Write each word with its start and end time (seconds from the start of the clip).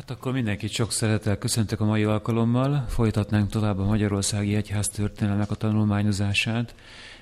Hát 0.00 0.10
akkor 0.10 0.32
mindenkit 0.32 0.70
sok 0.70 0.92
szeretettel 0.92 1.38
köszöntök 1.38 1.80
a 1.80 1.84
mai 1.84 2.04
alkalommal. 2.04 2.84
Folytatnánk 2.88 3.50
tovább 3.50 3.78
a 3.78 3.84
Magyarországi 3.84 4.54
Egyház 4.54 4.88
történelmek 4.88 5.50
a 5.50 5.54
tanulmányozását. 5.54 6.74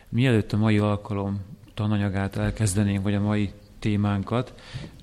Mielőtt 0.09 0.53
a 0.53 0.57
mai 0.57 0.79
alkalom 0.79 1.41
tananyagát 1.75 2.37
elkezdenénk, 2.37 3.03
vagy 3.03 3.15
a 3.15 3.21
mai 3.21 3.51
témánkat, 3.79 4.55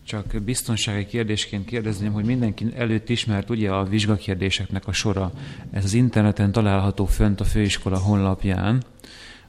csak 0.04 0.42
biztonsági 0.46 1.06
kérdésként 1.06 1.66
kérdezném, 1.66 2.12
hogy 2.12 2.26
mindenki 2.26 2.66
előtt 2.76 3.10
ismert 3.10 3.50
ugye 3.50 3.70
a 3.72 3.84
vizsgakérdéseknek 3.84 4.88
a 4.88 4.92
sora. 4.92 5.32
Ez 5.72 5.84
az 5.84 5.94
interneten 5.94 6.52
található 6.52 7.06
fönt 7.06 7.40
a 7.40 7.46
főiskola 7.46 7.98
honlapján. 7.98 8.84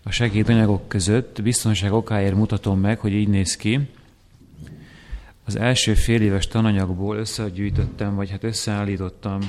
A 0.02 0.11
segédanyagok 0.11 0.88
között 0.88 1.43
biztonság 1.43 1.93
okáért 1.93 2.34
mutatom 2.34 2.80
meg, 2.80 2.98
hogy 2.98 3.12
így 3.12 3.29
néz 3.29 3.56
ki. 3.56 3.88
Az 5.46 5.56
első 5.56 5.94
fél 5.94 6.22
éves 6.22 6.46
tananyagból 6.46 7.16
összegyűjtöttem, 7.16 8.14
vagy 8.14 8.30
hát 8.30 8.45
összeállítottam 8.45 9.41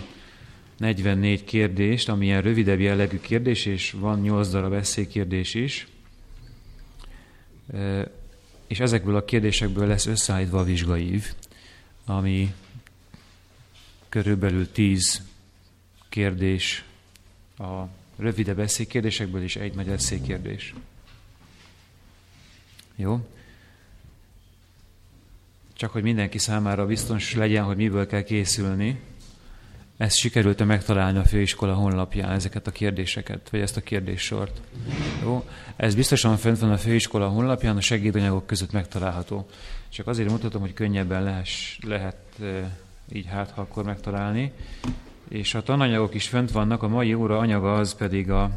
44 0.78 1.44
kérdést, 1.44 2.10
ami 2.10 2.26
ilyen 2.26 2.42
rövidebb 2.42 2.80
jellegű 2.80 3.20
kérdés, 3.20 3.66
és 3.66 3.92
van 3.92 4.22
8 4.22 4.50
darab 4.50 4.73
eszélykérdés 4.73 5.54
is. 5.54 5.88
És 8.68 8.80
ezekből 8.80 9.16
a 9.16 9.26
kérdésekből 9.26 9.88
lesz 9.88 10.06
összeállítva 10.06 10.60
a 10.60 10.64
vizsgaív, 10.64 11.34
ami 12.06 12.54
körülbelül 14.09 14.72
10 14.72 15.22
kérdés 16.09 16.84
a 17.58 17.84
rövidebb 18.18 18.59
eszélykérdésekből 18.59 19.44
is 19.44 19.56
egy 19.56 19.76
nagy 19.76 19.88
eszélykérdés. 19.88 20.73
Jó? 22.95 23.28
Csak 25.77 25.91
hogy 25.91 26.04
mindenki 26.04 26.38
számára 26.38 26.86
biztos 26.86 27.36
legyen, 27.36 27.63
hogy 27.63 27.76
miből 27.76 28.08
kell 28.08 28.22
készülni. 28.22 28.99
Ezt 29.98 30.17
sikerült 30.17 30.66
megtalálni 30.66 31.17
a 31.17 31.23
főiskola 31.23 31.73
honlapján, 31.73 32.31
ezeket 32.31 32.67
a 32.67 32.72
kérdéseket, 32.72 33.50
vagy 33.50 33.59
ezt 33.59 33.78
a 33.78 33.81
kérdéssort. 33.81 34.61
Jó? 35.22 35.47
Ez 35.75 35.95
biztosan 35.95 36.38
fent 36.38 36.59
van 36.59 36.72
a 36.72 36.78
főiskola 36.78 37.28
honlapján, 37.28 37.78
a 37.78 37.81
segédanyagok 37.81 38.45
között 38.45 38.72
megtalálható. 38.72 39.47
Csak 39.89 40.08
azért 40.08 40.30
mutatom, 40.30 40.61
hogy 40.61 40.73
könnyebben 40.73 41.23
lehess, 41.23 41.78
lehet 41.81 42.17
e, 42.41 42.78
így 43.12 43.25
hát, 43.25 43.52
ha 43.52 43.62
akkor 43.62 43.84
megtalálni. 43.84 44.52
És 45.30 45.53
a 45.53 45.64
tananyagok 45.64 46.14
is 46.14 46.28
fent 46.28 46.52
vannak, 46.52 46.84
a 46.84 46.88
mai 46.88 47.14
óra 47.14 47.38
anyaga 47.38 47.73
az 47.73 47.95
pedig 47.95 48.31
a 48.31 48.52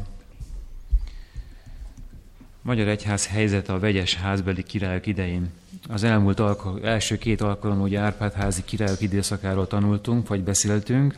Magyar 2.61 2.87
Egyház 2.87 3.27
helyzete 3.27 3.73
a 3.73 3.79
vegyes 3.79 4.15
házbeli 4.15 4.63
királyok 4.63 5.05
idején. 5.05 5.49
Az 5.89 6.03
elmúlt 6.03 6.39
alkal- 6.39 6.83
első 6.83 7.17
két 7.17 7.41
alkalom 7.41 7.81
ugye 7.81 7.99
Árpád-házi 7.99 8.63
királyok 8.65 9.01
időszakáról 9.01 9.67
tanultunk, 9.67 10.27
vagy 10.27 10.43
beszéltünk. 10.43 11.17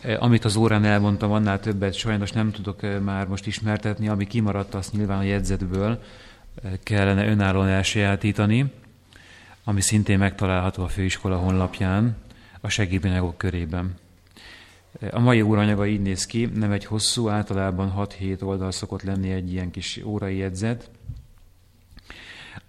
E, 0.00 0.16
amit 0.20 0.44
az 0.44 0.56
órán 0.56 0.84
elmondtam, 0.84 1.32
annál 1.32 1.60
többet 1.60 1.94
sajnos 1.94 2.32
nem 2.32 2.50
tudok 2.50 2.82
e, 2.82 2.98
már 2.98 3.26
most 3.26 3.46
ismertetni, 3.46 4.08
ami 4.08 4.26
kimaradt, 4.26 4.74
azt 4.74 4.92
nyilván 4.92 5.18
a 5.18 5.22
jegyzetből 5.22 6.02
e, 6.62 6.68
kellene 6.82 7.26
önállóan 7.26 7.68
elsajátítani, 7.68 8.72
ami 9.64 9.80
szintén 9.80 10.18
megtalálható 10.18 10.82
a 10.82 10.88
főiskola 10.88 11.36
honlapján, 11.36 12.16
a 12.60 12.68
segédanyagok 12.68 13.38
körében. 13.38 13.94
A 15.10 15.18
mai 15.18 15.42
óranyaga 15.42 15.86
így 15.86 16.00
néz 16.00 16.26
ki, 16.26 16.44
nem 16.44 16.70
egy 16.70 16.84
hosszú, 16.84 17.28
általában 17.28 17.94
6-7 17.98 18.42
oldal 18.42 18.70
szokott 18.70 19.02
lenni 19.02 19.30
egy 19.30 19.52
ilyen 19.52 19.70
kis 19.70 20.00
órai 20.04 20.36
jegyzet. 20.36 20.90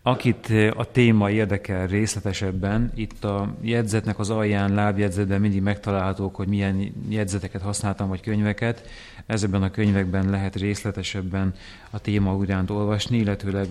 Akit 0.06 0.52
a 0.76 0.92
téma 0.92 1.32
érdekel 1.32 1.88
részletesebben, 1.88 2.92
itt 2.96 3.24
a 3.24 3.56
jegyzetnek 3.62 4.20
az 4.20 4.30
alján, 4.30 4.74
lábjegyzetben 4.74 5.42
mindig 5.42 5.62
megtalálhatók, 5.62 6.36
hogy 6.36 6.48
milyen 6.48 6.94
jegyzeteket 7.10 7.62
használtam, 7.62 8.08
vagy 8.08 8.22
könyveket. 8.22 8.88
Ezekben 9.26 9.64
a 9.64 9.72
könyvekben 9.72 10.30
lehet 10.30 10.56
részletesebben 10.56 11.54
a 11.90 12.00
téma 12.00 12.44
iránt 12.44 12.70
olvasni, 12.70 13.18
illetőleg 13.18 13.68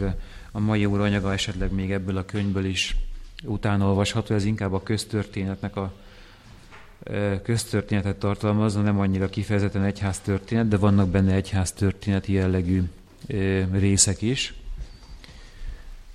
a 0.52 0.60
mai 0.60 0.84
óranyaga 0.84 1.32
esetleg 1.32 1.72
még 1.72 1.92
ebből 1.92 2.16
a 2.16 2.24
könyvből 2.24 2.64
is 2.64 2.96
utána 3.44 3.86
olvasható. 3.86 4.34
Ez 4.34 4.44
inkább 4.44 4.72
a 4.72 4.82
köztörténetnek 4.82 5.76
a 5.76 5.92
köztörténetet 7.42 8.16
tartalmazza, 8.16 8.80
nem 8.80 9.00
annyira 9.00 9.28
kifejezetten 9.28 9.84
egyház 9.84 10.18
történet, 10.18 10.68
de 10.68 10.76
vannak 10.76 11.08
benne 11.08 11.34
egyház 11.34 11.72
történeti 11.72 12.32
jellegű 12.32 12.82
részek 13.72 14.22
is. 14.22 14.54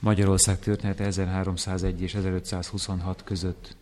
Magyarország 0.07 0.59
története 0.59 1.05
1301 1.05 2.01
és 2.01 2.15
1526 2.15 3.23
között 3.23 3.75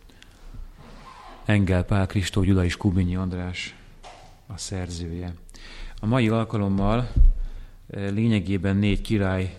Engel 1.44 1.84
Pál 1.84 2.06
Kristó 2.06 2.42
Gyula 2.42 2.64
és 2.64 2.76
Kubinyi 2.76 3.16
András 3.16 3.76
a 4.46 4.58
szerzője. 4.58 5.34
A 6.00 6.06
mai 6.06 6.28
alkalommal 6.28 7.12
lényegében 7.90 8.76
négy 8.76 9.00
király 9.00 9.56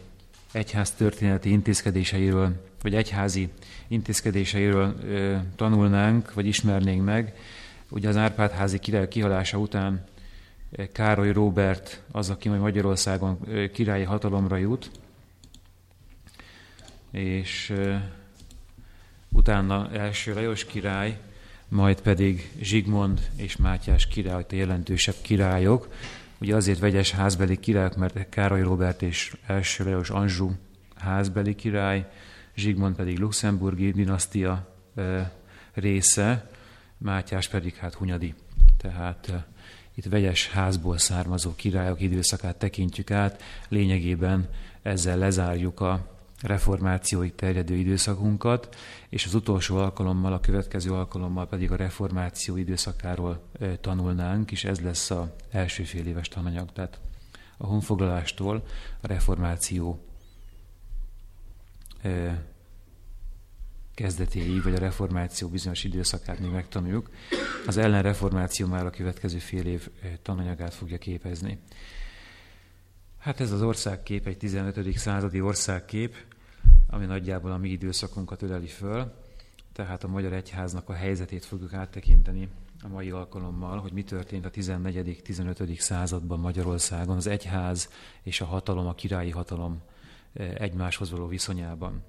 egyház 0.51 0.91
történeti 0.91 1.49
intézkedéseiről, 1.49 2.65
vagy 2.81 2.95
egyházi 2.95 3.49
intézkedéseiről 3.87 4.95
tanulnánk, 5.55 6.33
vagy 6.33 6.45
ismernénk 6.45 7.03
meg. 7.05 7.35
Ugye 7.89 8.09
az 8.09 8.17
Árpád-házi 8.17 8.79
király 8.79 9.07
kihalása 9.07 9.57
után 9.57 10.03
Károly 10.91 11.31
Róbert 11.31 12.01
az, 12.11 12.29
aki 12.29 12.49
majd 12.49 12.61
Magyarországon 12.61 13.39
királyi 13.73 14.03
hatalomra 14.03 14.57
jut, 14.57 14.91
és 17.11 17.73
utána 19.29 19.91
első 19.91 20.33
Lajos 20.33 20.65
király, 20.65 21.19
majd 21.67 22.01
pedig 22.01 22.51
Zsigmond 22.61 23.29
és 23.35 23.55
Mátyás 23.55 24.07
király, 24.07 24.45
a 24.49 24.55
jelentősebb 24.55 25.15
királyok. 25.21 25.93
Ugye 26.39 26.55
azért 26.55 26.79
vegyes 26.79 27.11
házbeli 27.11 27.59
királyok, 27.59 27.95
mert 27.95 28.29
Károly 28.29 28.61
Róbert 28.61 29.01
és 29.01 29.35
első 29.45 29.83
Lajos 29.83 30.09
Anzsú 30.09 30.55
házbeli 30.95 31.55
király, 31.55 32.11
Zsigmond 32.55 32.95
pedig 32.95 33.19
luxemburgi 33.19 33.91
dinasztia 33.91 34.67
része, 35.73 36.49
Mátyás 36.97 37.47
pedig 37.47 37.75
hát 37.75 37.93
Hunyadi. 37.93 38.33
Tehát 38.77 39.33
itt 39.95 40.05
vegyes 40.05 40.49
házból 40.49 40.97
származó 40.97 41.55
királyok 41.55 42.01
időszakát 42.01 42.55
tekintjük 42.55 43.11
át, 43.11 43.43
lényegében 43.69 44.49
ezzel 44.81 45.17
lezárjuk 45.17 45.79
a 45.79 46.16
reformációig 46.41 47.35
terjedő 47.35 47.75
időszakunkat, 47.75 48.75
és 49.09 49.25
az 49.25 49.33
utolsó 49.33 49.77
alkalommal, 49.77 50.33
a 50.33 50.39
következő 50.39 50.91
alkalommal 50.91 51.47
pedig 51.47 51.71
a 51.71 51.75
reformáció 51.75 52.57
időszakáról 52.57 53.43
tanulnánk, 53.81 54.51
és 54.51 54.63
ez 54.63 54.79
lesz 54.79 55.11
az 55.11 55.27
első 55.51 55.83
fél 55.83 56.07
éves 56.07 56.27
tananyag. 56.27 56.71
Tehát 56.73 56.99
a 57.57 57.65
honfoglalástól 57.65 58.63
a 59.01 59.07
reformáció 59.07 60.05
kezdetéig, 63.93 64.63
vagy 64.63 64.73
a 64.73 64.79
reformáció 64.79 65.47
bizonyos 65.47 65.83
időszakát 65.83 66.39
még 66.39 66.51
megtanuljuk. 66.51 67.09
Az 67.67 67.77
ellenreformáció 67.77 68.67
már 68.67 68.85
a 68.85 68.89
következő 68.89 69.37
fél 69.37 69.65
év 69.65 69.89
tananyagát 70.21 70.73
fogja 70.73 70.97
képezni. 70.97 71.59
Hát 73.17 73.39
ez 73.39 73.51
az 73.51 73.61
országkép 73.61 74.27
egy 74.27 74.37
15. 74.37 74.97
századi 74.97 75.41
országkép, 75.41 76.15
ami 76.87 77.05
nagyjából 77.05 77.51
a 77.51 77.57
mi 77.57 77.69
időszakunkat 77.69 78.41
öleli 78.41 78.67
föl, 78.67 79.13
tehát 79.73 80.03
a 80.03 80.07
Magyar 80.07 80.33
Egyháznak 80.33 80.89
a 80.89 80.93
helyzetét 80.93 81.45
fogjuk 81.45 81.73
áttekinteni 81.73 82.49
a 82.83 82.87
mai 82.87 83.09
alkalommal, 83.09 83.79
hogy 83.79 83.91
mi 83.91 84.03
történt 84.03 84.45
a 84.45 84.49
14.-15. 84.49 85.77
században 85.77 86.39
Magyarországon, 86.39 87.15
az 87.15 87.27
egyház 87.27 87.89
és 88.23 88.41
a 88.41 88.45
hatalom, 88.45 88.87
a 88.87 88.93
királyi 88.93 89.31
hatalom 89.31 89.81
egymáshoz 90.33 91.11
való 91.11 91.27
viszonyában. 91.27 92.03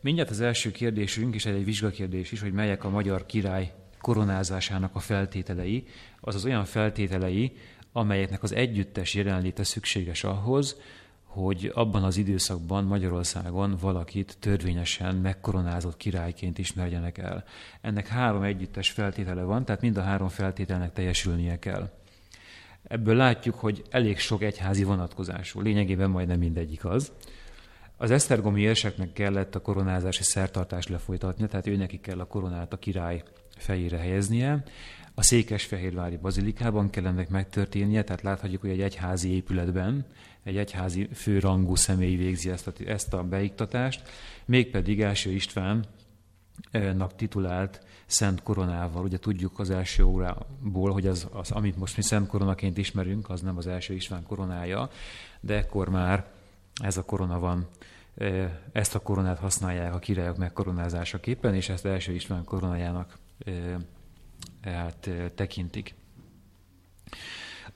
Mindjárt 0.00 0.30
az 0.30 0.40
első 0.40 0.70
kérdésünk, 0.70 1.34
és 1.34 1.46
egy 1.46 1.64
vizsgakérdés 1.64 2.32
is, 2.32 2.40
hogy 2.40 2.52
melyek 2.52 2.84
a 2.84 2.90
magyar 2.90 3.26
király 3.26 3.74
koronázásának 4.00 4.94
a 4.94 4.98
feltételei, 4.98 5.86
azaz 6.20 6.44
olyan 6.44 6.64
feltételei, 6.64 7.56
amelyeknek 7.92 8.42
az 8.42 8.54
együttes 8.54 9.14
jelenléte 9.14 9.64
szükséges 9.64 10.24
ahhoz, 10.24 10.76
hogy 11.24 11.70
abban 11.74 12.04
az 12.04 12.16
időszakban 12.16 12.84
Magyarországon 12.84 13.76
valakit 13.80 14.36
törvényesen 14.40 15.14
megkoronázott 15.14 15.96
királyként 15.96 16.58
ismerjenek 16.58 17.18
el. 17.18 17.44
Ennek 17.80 18.06
három 18.06 18.42
együttes 18.42 18.90
feltétele 18.90 19.42
van, 19.42 19.64
tehát 19.64 19.80
mind 19.80 19.96
a 19.96 20.02
három 20.02 20.28
feltételnek 20.28 20.92
teljesülnie 20.92 21.58
kell. 21.58 21.90
Ebből 22.82 23.16
látjuk, 23.16 23.54
hogy 23.54 23.82
elég 23.90 24.18
sok 24.18 24.42
egyházi 24.42 24.84
vonatkozású, 24.84 25.60
lényegében 25.60 26.10
majdnem 26.10 26.38
mindegyik 26.38 26.84
az. 26.84 27.12
Az 27.96 28.10
esztergomi 28.10 28.60
érseknek 28.60 29.12
kellett 29.12 29.54
a 29.54 29.60
koronázási 29.60 30.22
szertartást 30.22 30.88
lefolytatnia, 30.88 31.46
tehát 31.46 31.66
őnek 31.66 32.00
kell 32.00 32.20
a 32.20 32.26
koronát 32.26 32.72
a 32.72 32.78
király 32.78 33.22
fejére 33.56 33.96
helyeznie. 33.96 34.62
A 35.14 35.22
Székesfehérvári 35.22 36.16
bazilikában 36.16 36.90
kell 36.90 37.06
ennek 37.06 37.28
megtörténnie, 37.28 38.04
tehát 38.04 38.22
láthatjuk, 38.22 38.60
hogy 38.60 38.70
egy 38.70 38.80
egyházi 38.80 39.34
épületben 39.34 40.06
egy 40.42 40.56
egyházi 40.56 41.08
főrangú 41.14 41.74
személy 41.74 42.16
végzi 42.16 42.50
ezt 42.50 42.66
a, 42.66 42.72
ezt 42.86 43.12
a 43.12 43.22
beiktatást, 43.22 44.08
mégpedig 44.44 45.00
első 45.00 45.30
István 45.30 45.84
titulált 47.16 47.80
Szent 48.06 48.42
Koronával. 48.42 49.04
Ugye 49.04 49.18
tudjuk 49.18 49.58
az 49.58 49.70
első 49.70 50.02
órából, 50.02 50.92
hogy 50.92 51.06
az, 51.06 51.28
az, 51.32 51.50
amit 51.50 51.76
most 51.76 51.96
mi 51.96 52.02
Szent 52.02 52.26
Koronaként 52.26 52.78
ismerünk, 52.78 53.30
az 53.30 53.40
nem 53.40 53.56
az 53.56 53.66
első 53.66 53.94
István 53.94 54.22
koronája, 54.22 54.90
de 55.40 55.54
ekkor 55.54 55.88
már 55.88 56.26
ez 56.82 56.96
a 56.96 57.04
korona 57.04 57.38
van, 57.38 57.68
ezt 58.72 58.94
a 58.94 59.00
koronát 59.00 59.38
használják 59.38 59.94
a 59.94 59.98
királyok 59.98 60.36
megkoronázásaképpen, 60.36 61.54
és 61.54 61.68
ezt 61.68 61.86
első 61.86 62.12
István 62.12 62.44
koronájának 62.44 63.18
hát, 64.62 65.10
tekintik. 65.34 65.94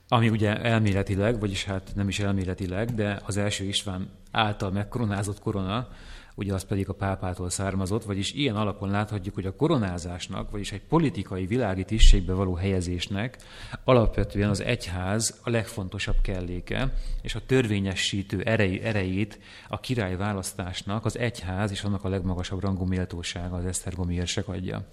Ami 0.08 0.28
ugye 0.28 0.62
elméletileg, 0.62 1.40
vagyis 1.40 1.64
hát 1.64 1.92
nem 1.94 2.08
is 2.08 2.18
elméletileg, 2.18 2.94
de 2.94 3.20
az 3.24 3.36
első 3.36 3.64
István 3.64 4.10
által 4.30 4.70
megkoronázott 4.70 5.38
korona, 5.38 5.88
ugye 6.36 6.54
az 6.54 6.64
pedig 6.64 6.88
a 6.88 6.92
pápától 6.92 7.50
származott, 7.50 8.04
vagyis 8.04 8.32
ilyen 8.32 8.56
alapon 8.56 8.90
láthatjuk, 8.90 9.34
hogy 9.34 9.46
a 9.46 9.56
koronázásnak, 9.56 10.50
vagyis 10.50 10.72
egy 10.72 10.82
politikai 10.82 11.46
világi 11.46 11.84
tisztségbe 11.84 12.32
való 12.32 12.54
helyezésnek 12.54 13.36
alapvetően 13.84 14.48
az 14.48 14.60
egyház 14.60 15.40
a 15.42 15.50
legfontosabb 15.50 16.20
kelléke, 16.22 16.92
és 17.22 17.34
a 17.34 17.46
törvényesítő 17.46 18.42
erei, 18.42 18.82
erejét 18.82 19.38
a 19.68 19.80
király 19.80 20.16
választásnak 20.16 21.04
az 21.04 21.18
egyház 21.18 21.70
és 21.70 21.82
annak 21.82 22.04
a 22.04 22.08
legmagasabb 22.08 22.60
rangú 22.60 22.84
méltósága 22.84 23.56
az 23.56 23.64
Esztergomi 23.64 24.14
érsek 24.14 24.48
adja. 24.48 24.86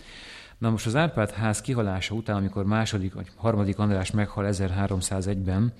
Na 0.63 0.69
most 0.69 0.85
az 0.85 0.95
Árpád 0.95 1.31
ház 1.31 1.61
kihalása 1.61 2.15
után, 2.15 2.35
amikor 2.35 2.65
második 2.65 3.13
vagy 3.13 3.31
harmadik 3.35 3.79
András 3.79 4.11
meghal 4.11 4.45
1301-ben, 4.49 5.73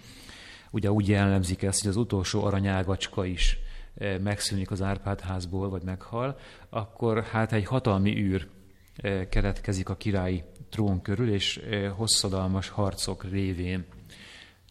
ugye 0.71 0.91
úgy 0.91 1.07
jellemzik 1.07 1.63
ezt, 1.63 1.81
hogy 1.81 1.89
az 1.89 1.95
utolsó 1.95 2.43
aranyágacska 2.43 3.25
is 3.25 3.57
eh, 3.95 4.19
megszűnik 4.19 4.71
az 4.71 4.81
Árpád 4.81 5.19
házból, 5.19 5.69
vagy 5.69 5.83
meghal, 5.83 6.37
akkor 6.69 7.23
hát 7.23 7.51
egy 7.51 7.65
hatalmi 7.65 8.17
űr 8.17 8.47
eh, 8.95 9.25
keretkezik 9.29 9.89
a 9.89 9.95
királyi 9.95 10.43
trón 10.69 11.01
körül, 11.01 11.31
és 11.31 11.57
eh, 11.57 11.91
hosszadalmas 11.91 12.69
harcok 12.69 13.23
révén 13.23 13.85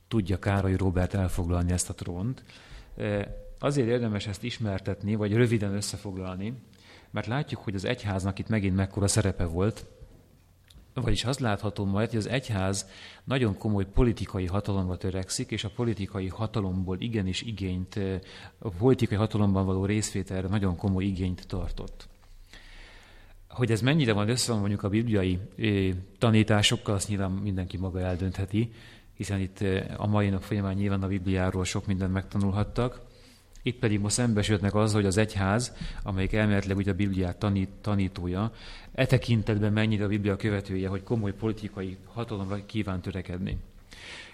tudja 0.09 0.39
Károly 0.39 0.77
Róbert 0.77 1.15
elfoglalni 1.15 1.73
ezt 1.73 1.91
a 1.91 1.95
trónt. 1.95 2.45
Azért 3.59 3.89
érdemes 3.89 4.27
ezt 4.27 4.43
ismertetni, 4.43 5.15
vagy 5.15 5.33
röviden 5.33 5.75
összefoglalni, 5.75 6.55
mert 7.11 7.27
látjuk, 7.27 7.61
hogy 7.61 7.75
az 7.75 7.85
egyháznak 7.85 8.39
itt 8.39 8.49
megint 8.49 8.77
mekkora 8.77 9.09
szerepe 9.09 9.45
volt, 9.45 9.87
vagyis 10.95 11.25
azt 11.25 11.41
látható 11.41 11.85
majd, 11.85 12.09
hogy 12.09 12.19
az 12.19 12.29
egyház 12.29 12.89
nagyon 13.25 13.59
komoly 13.59 13.87
politikai 13.87 14.47
hatalomra 14.47 14.97
törekszik, 14.97 15.51
és 15.51 15.65
a 15.65 15.71
politikai 15.71 16.29
hatalomból 16.29 17.01
igenis 17.01 17.43
igényt, 17.43 18.01
a 18.59 18.69
politikai 18.69 19.19
hatalomban 19.19 19.67
való 19.67 19.85
részvételre 19.85 20.49
nagyon 20.49 20.77
komoly 20.77 21.05
igényt 21.05 21.47
tartott. 21.47 22.09
Hogy 23.49 23.71
ez 23.71 23.81
mennyire 23.81 24.13
van 24.13 24.29
össze 24.29 24.55
mondjuk 24.55 24.83
a 24.83 24.89
bibliai 24.89 25.39
tanításokkal, 26.19 26.95
azt 26.95 27.09
nyilván 27.09 27.31
mindenki 27.31 27.77
maga 27.77 28.01
eldöntheti, 28.01 28.73
hiszen 29.15 29.41
itt 29.41 29.65
a 29.97 30.07
mai 30.07 30.29
nap 30.29 30.43
folyamán 30.43 30.75
nyilván 30.75 31.03
a 31.03 31.09
Bibliáról 31.09 31.65
sok 31.65 31.87
mindent 31.87 32.13
megtanulhattak. 32.13 33.01
Itt 33.63 33.79
pedig 33.79 34.01
most 34.01 34.15
szembesültnek 34.15 34.75
az, 34.75 34.93
hogy 34.93 35.07
az 35.07 35.17
egyház, 35.17 35.75
amelyik 36.03 36.33
elméletileg 36.33 36.77
ugye 36.77 36.91
a 36.91 36.95
Bibliát 36.95 37.37
tanít, 37.37 37.69
tanítója, 37.81 38.53
e 38.95 39.07
tekintetben 39.07 39.73
mennyire 39.73 40.05
a 40.05 40.09
Biblia 40.09 40.37
követője, 40.37 40.89
hogy 40.89 41.03
komoly 41.03 41.35
politikai 41.35 41.97
hatalomra 42.05 42.67
kíván 42.67 43.01
törekedni. 43.01 43.59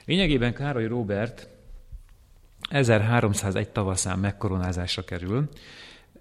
Lényegében 0.05 0.55
Károly 0.55 0.87
Róbert 0.87 1.49
1301 2.71 3.69
tavaszán 3.69 4.19
megkoronázásra 4.19 5.05
kerül, 5.05 5.49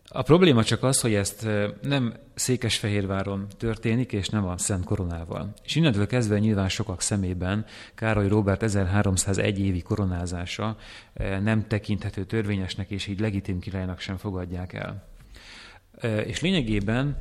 a 0.10 0.22
probléma 0.22 0.64
csak 0.64 0.84
az, 0.84 1.02
hogy 1.02 1.14
ezt 1.14 1.48
nem 1.82 2.14
Székesfehérváron 2.34 3.48
történik, 3.58 4.12
és 4.12 4.30
nem 4.30 4.46
a 4.46 4.58
Szent 4.58 4.84
Koronával. 4.84 5.54
És 5.64 5.76
innentől 5.76 6.08
kezdve 6.08 6.40
nyilván 6.40 6.70
sokak 6.70 7.02
szemében 7.02 7.66
Károly 7.96 8.28
Róbert 8.28 8.64
1301 8.64 9.60
évi 9.60 9.82
koronázása 9.82 10.78
nem 11.42 11.68
tekinthető 11.68 12.24
törvényesnek, 12.24 12.90
és 12.90 13.08
így 13.08 13.20
legitim 13.20 13.60
királynak 13.60 14.00
sem 14.00 14.18
fogadják 14.18 14.74
el. 14.74 15.08
És 16.26 16.42
lényegében 16.42 17.18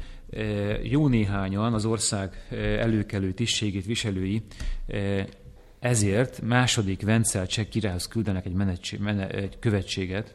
jó 0.82 1.08
néhányan 1.08 1.74
az 1.74 1.84
ország 1.84 2.46
előkelő 2.78 3.32
tisztségét 3.32 3.86
viselői 3.86 4.42
ezért 5.78 6.40
második 6.40 7.02
Vencel 7.02 7.46
cseh 7.46 7.64
királyhoz 7.64 8.08
küldenek 8.08 8.46
egy, 8.46 8.52
menetség, 8.52 9.00
mene, 9.00 9.28
egy 9.28 9.58
követséget, 9.58 10.34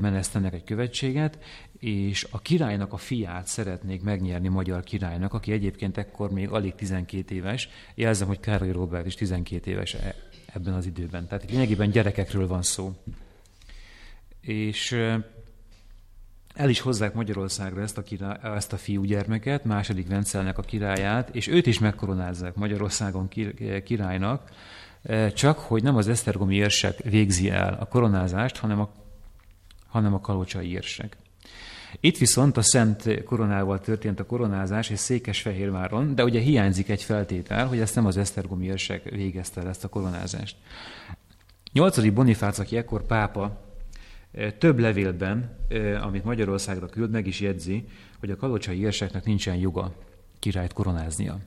menesztenek 0.00 0.54
egy 0.54 0.64
követséget, 0.64 1.38
és 1.78 2.26
a 2.30 2.40
királynak 2.40 2.92
a 2.92 2.96
fiát 2.96 3.46
szeretnék 3.46 4.02
megnyerni 4.02 4.48
magyar 4.48 4.82
királynak, 4.82 5.34
aki 5.34 5.52
egyébként 5.52 5.96
ekkor 5.96 6.30
még 6.30 6.48
alig 6.48 6.74
12 6.74 7.34
éves. 7.34 7.68
Jelzem, 7.94 8.26
hogy 8.26 8.40
Károly 8.40 8.72
Robert 8.72 9.06
is 9.06 9.14
12 9.14 9.70
éves 9.70 9.94
e- 9.94 10.14
ebben 10.54 10.74
az 10.74 10.86
időben. 10.86 11.26
Tehát 11.26 11.50
lényegében 11.50 11.90
gyerekekről 11.90 12.46
van 12.46 12.62
szó. 12.62 12.92
És 14.40 14.92
el 16.54 16.68
is 16.68 16.80
hozzák 16.80 17.14
Magyarországra 17.14 17.82
ezt 17.82 17.98
a, 17.98 18.02
király, 18.02 18.38
ezt 18.42 18.72
a 18.72 18.76
fiúgyermeket, 18.76 19.64
második 19.64 20.08
Vencelnek 20.08 20.58
a 20.58 20.62
királyát, 20.62 21.34
és 21.34 21.46
őt 21.46 21.66
is 21.66 21.78
megkoronázzák 21.78 22.54
Magyarországon 22.54 23.28
királynak, 23.84 24.50
csak 25.34 25.58
hogy 25.58 25.82
nem 25.82 25.96
az 25.96 26.08
Esztergomi 26.08 26.54
érsek 26.54 26.98
végzi 26.98 27.50
el 27.50 27.76
a 27.80 27.84
koronázást, 27.84 28.56
hanem 28.56 28.80
a 28.80 28.92
hanem 29.90 30.14
a 30.14 30.20
kalocsai 30.20 30.70
érsek. 30.70 31.16
Itt 32.00 32.18
viszont 32.18 32.56
a 32.56 32.62
Szent 32.62 33.24
koronával 33.24 33.80
történt 33.80 34.20
a 34.20 34.26
koronázás, 34.26 34.90
és 34.90 34.98
Székesfehérváron, 34.98 36.14
de 36.14 36.24
ugye 36.24 36.40
hiányzik 36.40 36.88
egy 36.88 37.02
feltétel, 37.02 37.66
hogy 37.66 37.80
ezt 37.80 37.94
nem 37.94 38.06
az 38.06 38.16
Esztergomi 38.16 38.66
érsek 38.66 39.10
végezte 39.10 39.60
el 39.60 39.68
ezt 39.68 39.84
a 39.84 39.88
koronázást. 39.88 40.56
8. 41.72 42.12
Bonifác, 42.12 42.58
aki 42.58 42.76
ekkor 42.76 43.06
pápa, 43.06 43.60
eh, 44.32 44.50
több 44.58 44.78
levélben, 44.78 45.56
eh, 45.68 46.06
amit 46.06 46.24
Magyarországra 46.24 46.86
küld, 46.86 47.10
meg 47.10 47.26
is 47.26 47.40
jegyzi, 47.40 47.84
hogy 48.20 48.30
a 48.30 48.36
kalocsai 48.36 48.80
érseknek 48.80 49.24
nincsen 49.24 49.56
joga 49.56 49.92
királyt 50.38 50.72
koronáznia. 50.72 51.38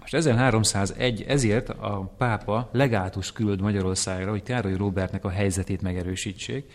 Most 0.00 0.14
1301 0.14 1.22
ezért 1.22 1.68
a 1.68 2.14
pápa 2.18 2.68
legátus 2.72 3.32
küld 3.32 3.60
Magyarországra, 3.60 4.30
hogy 4.30 4.42
Károly 4.42 4.76
Róbertnek 4.76 5.24
a 5.24 5.30
helyzetét 5.30 5.82
megerősítsék, 5.82 6.72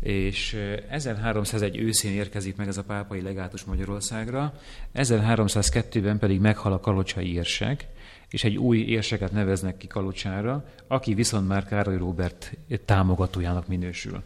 és 0.00 0.56
1301 0.88 1.76
őszén 1.76 2.12
érkezik 2.12 2.56
meg 2.56 2.68
ez 2.68 2.76
a 2.76 2.84
pápai 2.84 3.20
legátus 3.20 3.64
Magyarországra, 3.64 4.54
1302-ben 4.94 6.18
pedig 6.18 6.40
meghal 6.40 6.72
a 6.72 6.80
kalocsai 6.80 7.34
érsek, 7.34 7.86
és 8.30 8.44
egy 8.44 8.56
új 8.56 8.78
érseket 8.78 9.32
neveznek 9.32 9.76
ki 9.76 9.86
Kalocsára, 9.86 10.64
aki 10.86 11.14
viszont 11.14 11.48
már 11.48 11.64
Károly 11.64 11.96
Róbert 11.96 12.56
támogatójának 12.84 13.66
minősül. 13.66 14.22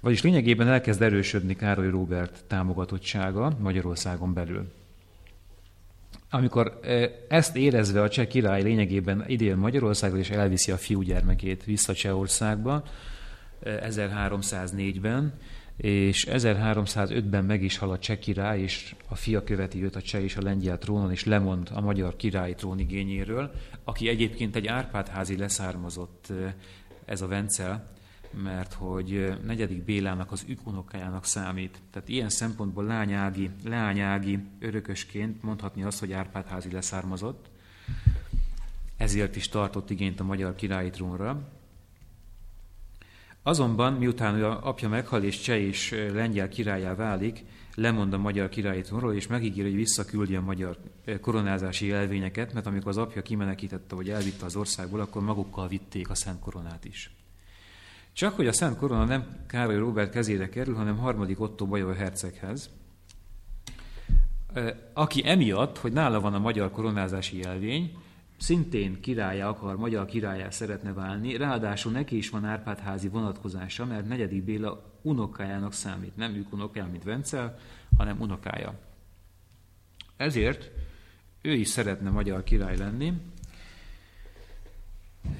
Vagyis 0.00 0.22
lényegében 0.22 0.68
elkezd 0.68 1.02
erősödni 1.02 1.56
Károly 1.56 1.90
Róbert 1.90 2.44
támogatottsága 2.46 3.56
Magyarországon 3.60 4.32
belül. 4.32 4.72
Amikor 6.30 6.80
ezt 7.28 7.56
érezve 7.56 8.02
a 8.02 8.08
cseh 8.08 8.26
király 8.26 8.62
lényegében 8.62 9.24
idén 9.26 9.56
Magyarországra 9.56 10.18
és 10.18 10.30
elviszi 10.30 10.72
a 10.72 10.76
fiúgyermekét 10.76 11.64
vissza 11.64 11.94
Csehországba, 11.94 12.84
1304-ben, 13.62 15.38
és 15.76 16.26
1305-ben 16.30 17.44
meg 17.44 17.62
is 17.62 17.78
hal 17.78 17.90
a 17.90 17.98
cseh 17.98 18.16
király, 18.16 18.60
és 18.60 18.94
a 19.08 19.14
fia 19.14 19.44
követi 19.44 19.82
őt 19.82 19.96
a 19.96 20.02
cseh 20.02 20.22
és 20.22 20.36
a 20.36 20.42
lengyel 20.42 20.78
trónon, 20.78 21.10
és 21.10 21.24
lemond 21.24 21.70
a 21.74 21.80
magyar 21.80 22.16
királyi 22.16 22.54
trónigényéről, 22.54 23.50
aki 23.84 24.08
egyébként 24.08 24.56
egy 24.56 24.66
Árpádházi 24.66 25.36
leszármazott 25.36 26.32
ez 27.04 27.20
a 27.20 27.26
Vencel, 27.26 27.90
mert 28.42 28.72
hogy 28.72 29.38
negyedik 29.46 29.84
Bélának 29.84 30.32
az 30.32 30.44
ükunokájának 30.48 31.24
számít. 31.24 31.78
Tehát 31.90 32.08
ilyen 32.08 32.28
szempontból 32.28 32.84
lányági, 32.84 33.50
leányági 33.64 34.38
örökösként 34.60 35.42
mondhatni 35.42 35.82
azt, 35.82 36.00
hogy 36.00 36.12
Árpádházi 36.12 36.70
leszármazott. 36.72 37.50
Ezért 38.96 39.36
is 39.36 39.48
tartott 39.48 39.90
igényt 39.90 40.20
a 40.20 40.24
magyar 40.24 40.54
királyi 40.54 40.90
trónra. 40.90 41.57
Azonban, 43.42 43.92
miután 43.92 44.34
ő 44.34 44.46
apja 44.46 44.88
meghal 44.88 45.22
és 45.22 45.40
cseh 45.40 45.58
és 45.58 45.94
lengyel 46.12 46.48
királyá 46.48 46.94
válik, 46.94 47.44
lemond 47.74 48.12
a 48.12 48.18
magyar 48.18 48.48
királyi 48.48 48.80
trónról, 48.80 49.14
és 49.14 49.26
megígér, 49.26 49.64
hogy 49.64 49.74
visszaküldi 49.74 50.36
a 50.36 50.40
magyar 50.40 50.76
koronázási 51.20 51.86
jelvényeket, 51.86 52.52
mert 52.52 52.66
amikor 52.66 52.88
az 52.88 52.96
apja 52.96 53.22
kimenekítette, 53.22 53.94
vagy 53.94 54.10
elvitte 54.10 54.44
az 54.44 54.56
országból, 54.56 55.00
akkor 55.00 55.22
magukkal 55.22 55.68
vitték 55.68 56.10
a 56.10 56.14
szent 56.14 56.40
koronát 56.40 56.84
is. 56.84 57.10
Csak 58.12 58.34
hogy 58.34 58.46
a 58.46 58.52
szent 58.52 58.76
korona 58.76 59.04
nem 59.04 59.44
Károly 59.46 59.78
Róbert 59.78 60.10
kezére 60.10 60.48
kerül, 60.48 60.74
hanem 60.74 60.96
harmadik 60.96 61.40
Otto 61.40 61.66
Bajor 61.66 61.96
herceghez, 61.96 62.70
aki 64.92 65.22
emiatt, 65.26 65.78
hogy 65.78 65.92
nála 65.92 66.20
van 66.20 66.34
a 66.34 66.38
magyar 66.38 66.70
koronázási 66.70 67.38
jelvény, 67.38 67.96
szintén 68.38 69.00
királya 69.00 69.48
akar, 69.48 69.76
magyar 69.76 70.06
királyá 70.06 70.50
szeretne 70.50 70.92
válni, 70.92 71.36
ráadásul 71.36 71.92
neki 71.92 72.16
is 72.16 72.30
van 72.30 72.44
Árpádházi 72.44 73.08
vonatkozása, 73.08 73.84
mert 73.84 74.08
negyedik 74.08 74.44
Béla 74.44 74.82
unokájának 75.02 75.72
számít. 75.72 76.16
Nem 76.16 76.34
ők 76.34 76.52
unokája, 76.52 76.90
mint 76.90 77.04
Vencel, 77.04 77.58
hanem 77.96 78.20
unokája. 78.20 78.78
Ezért 80.16 80.70
ő 81.42 81.52
is 81.52 81.68
szeretne 81.68 82.10
magyar 82.10 82.42
király 82.42 82.76
lenni, 82.76 83.12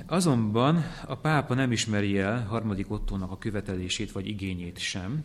Azonban 0.06 0.84
a 1.06 1.14
pápa 1.14 1.54
nem 1.54 1.72
ismeri 1.72 2.18
el 2.18 2.44
harmadik 2.44 2.90
Ottónak 2.90 3.30
a 3.30 3.38
követelését 3.38 4.12
vagy 4.12 4.26
igényét 4.26 4.78
sem, 4.78 5.24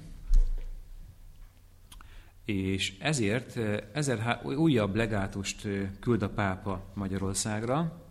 és 2.45 2.97
ezért 3.00 3.59
ezer, 3.93 4.41
újabb 4.43 4.95
legátust 4.95 5.67
küld 6.00 6.21
a 6.21 6.29
pápa 6.29 6.91
Magyarországra, 6.93 8.01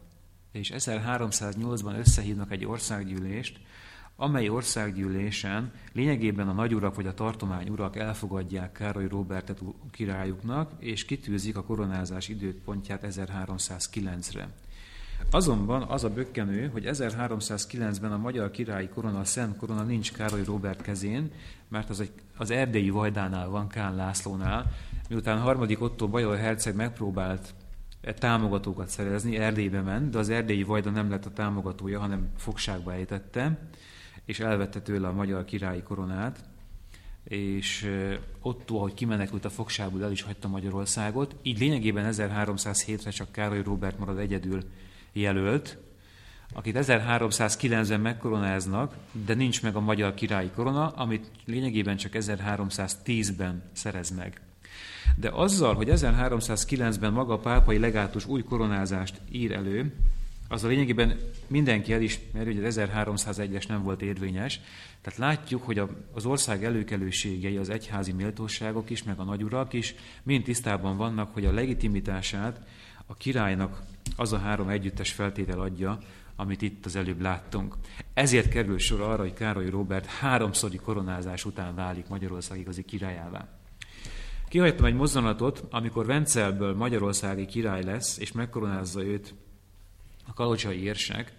és 0.52 0.72
1308-ban 0.76 1.98
összehívnak 1.98 2.52
egy 2.52 2.64
országgyűlést, 2.64 3.60
amely 4.16 4.48
országgyűlésen 4.48 5.72
lényegében 5.92 6.48
a 6.48 6.52
nagyurak 6.52 6.94
vagy 6.94 7.06
a 7.06 7.14
tartomány 7.14 7.68
urak 7.68 7.96
elfogadják 7.96 8.72
Károly 8.72 9.08
Róbertet 9.08 9.62
királyuknak, 9.90 10.72
és 10.78 11.04
kitűzik 11.04 11.56
a 11.56 11.64
koronázás 11.64 12.28
időpontját 12.28 13.04
1309-re. 13.08 14.48
Azonban 15.30 15.82
az 15.82 16.04
a 16.04 16.10
bökkenő, 16.10 16.68
hogy 16.68 16.84
1309-ben 16.86 18.12
a 18.12 18.16
magyar 18.16 18.50
királyi 18.50 18.88
korona, 18.88 19.18
a 19.18 19.24
Szent 19.24 19.56
korona 19.56 19.82
nincs 19.82 20.12
Károly 20.12 20.44
Róbert 20.44 20.82
kezén, 20.82 21.30
mert 21.68 21.90
az, 21.90 22.00
egy, 22.00 22.12
az 22.36 22.50
erdélyi 22.50 22.90
Vajdánál 22.90 23.48
van, 23.48 23.68
Kán 23.68 23.94
Lászlónál, 23.94 24.72
miután 25.08 25.40
harmadik 25.40 25.80
Otto 25.82 26.08
Bajor 26.08 26.36
herceg 26.36 26.74
megpróbált 26.74 27.54
e 28.00 28.14
támogatókat 28.14 28.88
szerezni, 28.88 29.36
Erdélybe 29.36 29.80
ment, 29.80 30.10
de 30.10 30.18
az 30.18 30.28
erdélyi 30.28 30.62
Vajda 30.62 30.90
nem 30.90 31.10
lett 31.10 31.26
a 31.26 31.32
támogatója, 31.32 32.00
hanem 32.00 32.28
fogságba 32.36 32.92
ejtette, 32.92 33.68
és 34.24 34.40
elvette 34.40 34.80
tőle 34.80 35.08
a 35.08 35.12
magyar 35.12 35.44
királyi 35.44 35.82
koronát, 35.82 36.44
és 37.24 37.90
Otto, 38.40 38.76
ahogy 38.76 38.94
kimenekült 38.94 39.44
a 39.44 39.50
fogságból, 39.50 40.04
el 40.04 40.10
is 40.10 40.22
hagyta 40.22 40.48
Magyarországot. 40.48 41.36
Így 41.42 41.58
lényegében 41.58 42.12
1307-re 42.12 43.10
csak 43.10 43.32
Károly 43.32 43.62
Róbert 43.62 43.98
marad 43.98 44.18
egyedül 44.18 44.62
jelölt, 45.12 45.78
akit 46.54 46.76
1309-ben 46.78 48.00
megkoronáznak, 48.00 48.94
de 49.26 49.34
nincs 49.34 49.62
meg 49.62 49.76
a 49.76 49.80
magyar 49.80 50.14
királyi 50.14 50.50
korona, 50.54 50.88
amit 50.88 51.30
lényegében 51.44 51.96
csak 51.96 52.12
1310-ben 52.14 53.62
szerez 53.72 54.10
meg. 54.10 54.40
De 55.16 55.28
azzal, 55.28 55.74
hogy 55.74 55.88
1309-ben 55.90 57.12
maga 57.12 57.32
a 57.32 57.38
pápai 57.38 57.78
legátus 57.78 58.26
új 58.26 58.42
koronázást 58.42 59.20
ír 59.30 59.52
elő, 59.52 59.92
az 60.52 60.64
a 60.64 60.68
lényegében 60.68 61.18
mindenki 61.46 61.92
elismeri, 61.92 62.54
hogy 62.54 62.64
az 62.64 62.78
1301-es 62.80 63.68
nem 63.68 63.82
volt 63.82 64.02
érvényes. 64.02 64.60
Tehát 65.00 65.18
látjuk, 65.18 65.62
hogy 65.62 65.82
az 66.12 66.26
ország 66.26 66.64
előkelőségei, 66.64 67.56
az 67.56 67.68
egyházi 67.68 68.12
méltóságok 68.12 68.90
is, 68.90 69.02
meg 69.02 69.18
a 69.18 69.24
nagyurak 69.24 69.72
is 69.72 69.94
mind 70.22 70.44
tisztában 70.44 70.96
vannak, 70.96 71.32
hogy 71.32 71.44
a 71.44 71.52
legitimitását 71.52 72.60
a 73.06 73.14
királynak 73.14 73.82
az 74.16 74.32
a 74.32 74.38
három 74.38 74.68
együttes 74.68 75.12
feltétel 75.12 75.60
adja, 75.60 75.98
amit 76.36 76.62
itt 76.62 76.84
az 76.84 76.96
előbb 76.96 77.20
láttunk. 77.20 77.74
Ezért 78.14 78.48
kerül 78.48 78.78
sor 78.78 79.00
arra, 79.00 79.22
hogy 79.22 79.32
Károly 79.32 79.70
Róbert 79.70 80.06
háromszori 80.06 80.76
koronázás 80.76 81.44
után 81.44 81.74
válik 81.74 82.08
Magyarország 82.08 82.58
igazi 82.58 82.84
királyává. 82.84 83.48
Kihagytam 84.48 84.84
egy 84.84 84.94
mozzanatot, 84.94 85.64
amikor 85.70 86.06
Vencelből 86.06 86.74
Magyarországi 86.74 87.46
király 87.46 87.84
lesz, 87.84 88.18
és 88.18 88.32
megkoronázza 88.32 89.04
őt 89.04 89.34
a 90.26 90.32
kalocsai 90.32 90.82
érsek, 90.82 91.32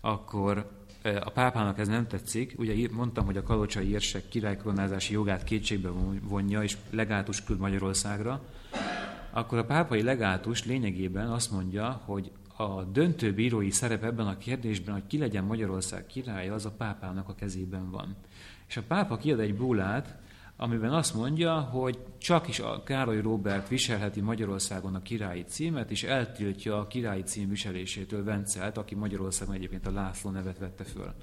akkor 0.00 0.70
a 1.02 1.30
pápának 1.30 1.78
ez 1.78 1.88
nem 1.88 2.06
tetszik. 2.06 2.54
Ugye 2.56 2.88
mondtam, 2.90 3.24
hogy 3.24 3.36
a 3.36 3.42
kalocsai 3.42 3.90
érsek 3.90 4.28
királykoronázási 4.28 5.12
jogát 5.12 5.44
kétségbe 5.44 5.88
vonja, 6.22 6.62
és 6.62 6.76
legátus 6.90 7.44
küld 7.44 7.58
Magyarországra 7.58 8.42
akkor 9.36 9.58
a 9.58 9.64
pápai 9.64 10.02
legátus 10.02 10.64
lényegében 10.64 11.28
azt 11.28 11.50
mondja, 11.50 12.02
hogy 12.04 12.30
a 12.56 12.82
döntő 12.82 13.32
bírói 13.32 13.70
szerep 13.70 14.04
ebben 14.04 14.26
a 14.26 14.38
kérdésben, 14.38 14.94
hogy 14.94 15.06
ki 15.06 15.18
legyen 15.18 15.44
Magyarország 15.44 16.06
királya, 16.06 16.54
az 16.54 16.64
a 16.64 16.70
pápának 16.70 17.28
a 17.28 17.34
kezében 17.34 17.90
van. 17.90 18.16
És 18.68 18.76
a 18.76 18.82
pápa 18.88 19.16
kiad 19.16 19.40
egy 19.40 19.54
búlát, 19.54 20.18
amiben 20.56 20.92
azt 20.92 21.14
mondja, 21.14 21.60
hogy 21.60 21.98
csak 22.18 22.48
is 22.48 22.60
a 22.60 22.82
Károly 22.82 23.20
Róbert 23.20 23.68
viselheti 23.68 24.20
Magyarországon 24.20 24.94
a 24.94 25.02
királyi 25.02 25.44
címet, 25.44 25.90
és 25.90 26.02
eltiltja 26.02 26.78
a 26.78 26.86
királyi 26.86 27.22
cím 27.22 27.48
viselésétől 27.48 28.24
Vencelt, 28.24 28.76
aki 28.76 28.94
Magyarországon 28.94 29.54
egyébként 29.54 29.86
a 29.86 29.92
László 29.92 30.30
nevet 30.30 30.58
vette 30.58 30.84
föl. 30.84 31.14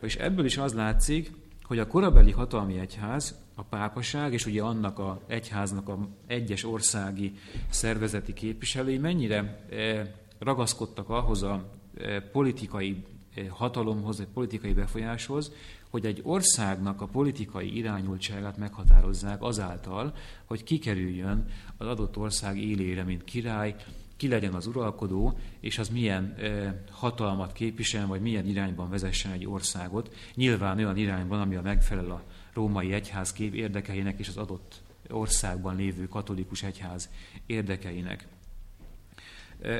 És 0.00 0.16
ebből 0.16 0.44
is 0.44 0.58
az 0.58 0.74
látszik, 0.74 1.32
hogy 1.62 1.78
a 1.78 1.86
korabeli 1.86 2.30
hatalmi 2.30 2.78
egyház, 2.78 3.38
a 3.60 3.64
pápaság, 3.68 4.32
és 4.32 4.46
ugye 4.46 4.62
annak 4.62 4.98
a 4.98 5.20
egyháznak 5.26 5.88
a 5.88 6.08
egyes 6.26 6.64
országi 6.64 7.34
szervezeti 7.68 8.32
képviselői 8.32 8.98
mennyire 8.98 9.66
eh, 9.70 10.08
ragaszkodtak 10.38 11.08
ahhoz 11.08 11.42
a 11.42 11.70
eh, 11.94 12.20
politikai 12.20 13.04
eh, 13.34 13.46
hatalomhoz, 13.48 14.20
egy 14.20 14.26
politikai 14.26 14.72
befolyáshoz, 14.72 15.52
hogy 15.90 16.06
egy 16.06 16.20
országnak 16.22 17.00
a 17.00 17.06
politikai 17.06 17.76
irányultságát 17.76 18.56
meghatározzák 18.56 19.42
azáltal, 19.42 20.14
hogy 20.44 20.62
kikerüljön 20.62 21.44
az 21.76 21.86
adott 21.86 22.16
ország 22.16 22.58
élére, 22.58 23.02
mint 23.02 23.24
király, 23.24 23.74
ki 24.16 24.28
legyen 24.28 24.54
az 24.54 24.66
uralkodó, 24.66 25.38
és 25.60 25.78
az 25.78 25.88
milyen 25.88 26.34
e, 26.38 26.82
hatalmat 26.90 27.52
képvisel, 27.52 28.06
vagy 28.06 28.20
milyen 28.20 28.46
irányban 28.46 28.90
vezessen 28.90 29.32
egy 29.32 29.46
országot. 29.46 30.14
Nyilván 30.34 30.78
olyan 30.78 30.96
irányban, 30.96 31.40
ami 31.40 31.54
a 31.54 31.62
megfelel 31.62 32.10
a 32.10 32.22
római 32.52 32.92
egyház 32.92 33.32
kép 33.32 33.54
érdekeinek 33.54 34.18
és 34.18 34.28
az 34.28 34.36
adott 34.36 34.82
országban 35.08 35.76
lévő 35.76 36.08
katolikus 36.08 36.62
egyház 36.62 37.08
érdekeinek. 37.46 38.26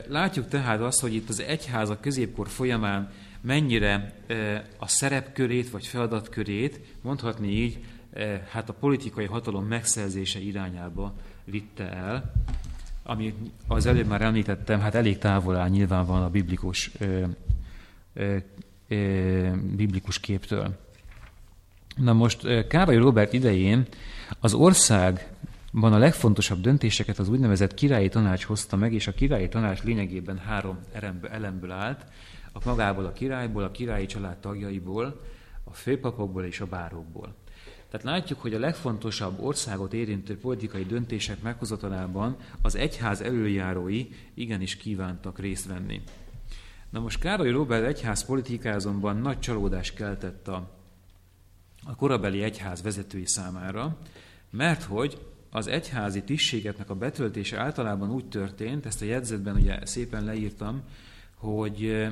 Látjuk 0.08 0.48
tehát 0.48 0.80
azt, 0.80 1.00
hogy 1.00 1.14
itt 1.14 1.28
az 1.28 1.40
egyház 1.40 1.90
a 1.90 2.00
középkor 2.00 2.48
folyamán 2.48 3.12
mennyire 3.40 4.14
a 4.78 4.86
szerepkörét 4.86 5.70
vagy 5.70 5.86
feladatkörét, 5.86 6.80
mondhatni 7.02 7.48
így, 7.48 7.78
hát 8.50 8.68
a 8.68 8.72
politikai 8.72 9.26
hatalom 9.26 9.64
megszerzése 9.64 10.38
irányába 10.38 11.14
vitte 11.44 11.92
el, 11.92 12.32
ami 13.02 13.34
az 13.66 13.86
előbb 13.86 14.06
már 14.06 14.22
említettem, 14.22 14.80
hát 14.80 14.94
elég 14.94 15.18
távol 15.18 15.56
áll 15.56 15.68
nyilvánvalóan 15.68 16.24
a 16.24 16.30
biblikus, 16.30 16.90
ö, 16.98 17.24
ö, 18.14 18.36
ö, 18.88 19.50
biblikus 19.76 20.20
képtől. 20.20 20.76
Na 21.96 22.12
most 22.12 22.66
Károly 22.66 22.96
Robert 22.96 23.32
idején 23.32 23.86
az 24.40 24.54
országban 24.54 25.92
a 25.92 25.98
legfontosabb 25.98 26.60
döntéseket 26.60 27.18
az 27.18 27.28
úgynevezett 27.28 27.74
királyi 27.74 28.08
tanács 28.08 28.44
hozta 28.44 28.76
meg, 28.76 28.92
és 28.92 29.06
a 29.06 29.12
királyi 29.12 29.48
tanács 29.48 29.82
lényegében 29.82 30.38
három 30.38 30.78
elemből 31.30 31.70
állt, 31.70 32.04
a 32.52 32.58
magából 32.64 33.04
a 33.04 33.12
királyból, 33.12 33.62
a 33.62 33.70
királyi 33.70 34.06
család 34.06 34.36
tagjaiból, 34.36 35.20
a 35.64 35.72
főpapokból 35.72 36.44
és 36.44 36.60
a 36.60 36.66
bárokból. 36.66 37.34
Tehát 37.90 38.06
látjuk, 38.06 38.40
hogy 38.40 38.54
a 38.54 38.58
legfontosabb 38.58 39.42
országot 39.42 39.92
érintő 39.92 40.38
politikai 40.38 40.84
döntések 40.84 41.42
meghozatalában 41.42 42.36
az 42.62 42.74
egyház 42.76 43.20
előjárói 43.20 44.08
igenis 44.34 44.76
kívántak 44.76 45.38
részt 45.38 45.66
venni. 45.66 46.02
Na 46.90 47.00
most 47.00 47.20
Károly 47.20 47.50
Robert 47.50 47.86
egyház 47.86 48.24
politikázomban 48.24 49.16
nagy 49.16 49.38
csalódást 49.38 49.94
keltett 49.94 50.48
a, 50.48 50.79
a 51.84 51.94
korabeli 51.94 52.42
egyház 52.42 52.82
vezetői 52.82 53.26
számára, 53.26 53.98
mert 54.50 54.82
hogy 54.82 55.18
az 55.50 55.66
egyházi 55.66 56.22
tisztségeknek 56.22 56.90
a 56.90 56.94
betöltése 56.94 57.58
általában 57.58 58.10
úgy 58.10 58.28
történt, 58.28 58.86
ezt 58.86 59.02
a 59.02 59.04
jegyzetben 59.04 59.54
ugye 59.56 59.86
szépen 59.86 60.24
leírtam, 60.24 60.82
hogy 61.34 62.06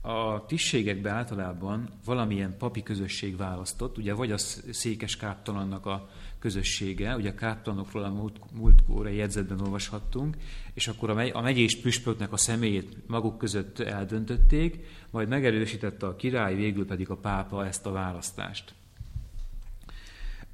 a 0.00 0.46
tisztségekbe 0.46 1.10
általában 1.10 1.88
valamilyen 2.04 2.56
papi 2.56 2.82
közösség 2.82 3.36
választott, 3.36 3.98
ugye 3.98 4.14
vagy 4.14 4.32
a 4.32 4.38
székes 4.70 5.16
káptalannak 5.16 5.86
a 5.86 6.08
közössége, 6.44 7.16
ugye 7.16 7.30
a 7.30 7.34
káptalanokról 7.34 8.02
a 8.02 8.08
múlt, 8.08 8.38
múltkórai 8.52 9.16
jegyzetben 9.16 9.60
olvashattunk, 9.60 10.36
és 10.74 10.88
akkor 10.88 11.10
a, 11.10 11.36
a 11.36 11.40
megyés 11.40 11.80
püspöknek 11.80 12.32
a 12.32 12.36
személyét 12.36 12.96
maguk 13.06 13.38
között 13.38 13.78
eldöntötték, 13.78 14.86
majd 15.10 15.28
megerősítette 15.28 16.06
a 16.06 16.16
király, 16.16 16.54
végül 16.54 16.86
pedig 16.86 17.10
a 17.10 17.16
pápa 17.16 17.66
ezt 17.66 17.86
a 17.86 17.92
választást. 17.92 18.74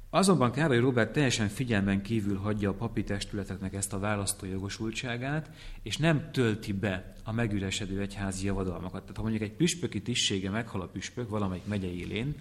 Azonban 0.09 0.51
Károly 0.51 0.79
Robert 0.79 1.11
teljesen 1.11 1.47
figyelmen 1.47 2.01
kívül 2.01 2.37
hagyja 2.37 2.69
a 2.69 2.73
papi 2.73 3.03
testületeknek 3.03 3.73
ezt 3.73 3.93
a 3.93 3.99
választójogosultságát, 3.99 5.49
és 5.83 5.97
nem 5.97 6.29
tölti 6.31 6.73
be 6.73 7.13
a 7.23 7.31
megüresedő 7.31 8.01
egyházi 8.01 8.45
javadalmakat. 8.45 9.01
Tehát 9.01 9.15
ha 9.15 9.21
mondjuk 9.21 9.43
egy 9.43 9.55
püspöki 9.55 10.01
tisztsége 10.01 10.49
meghal 10.49 10.81
a 10.81 10.87
püspök 10.87 11.29
valamelyik 11.29 11.65
megye 11.65 11.91
élén, 11.91 12.35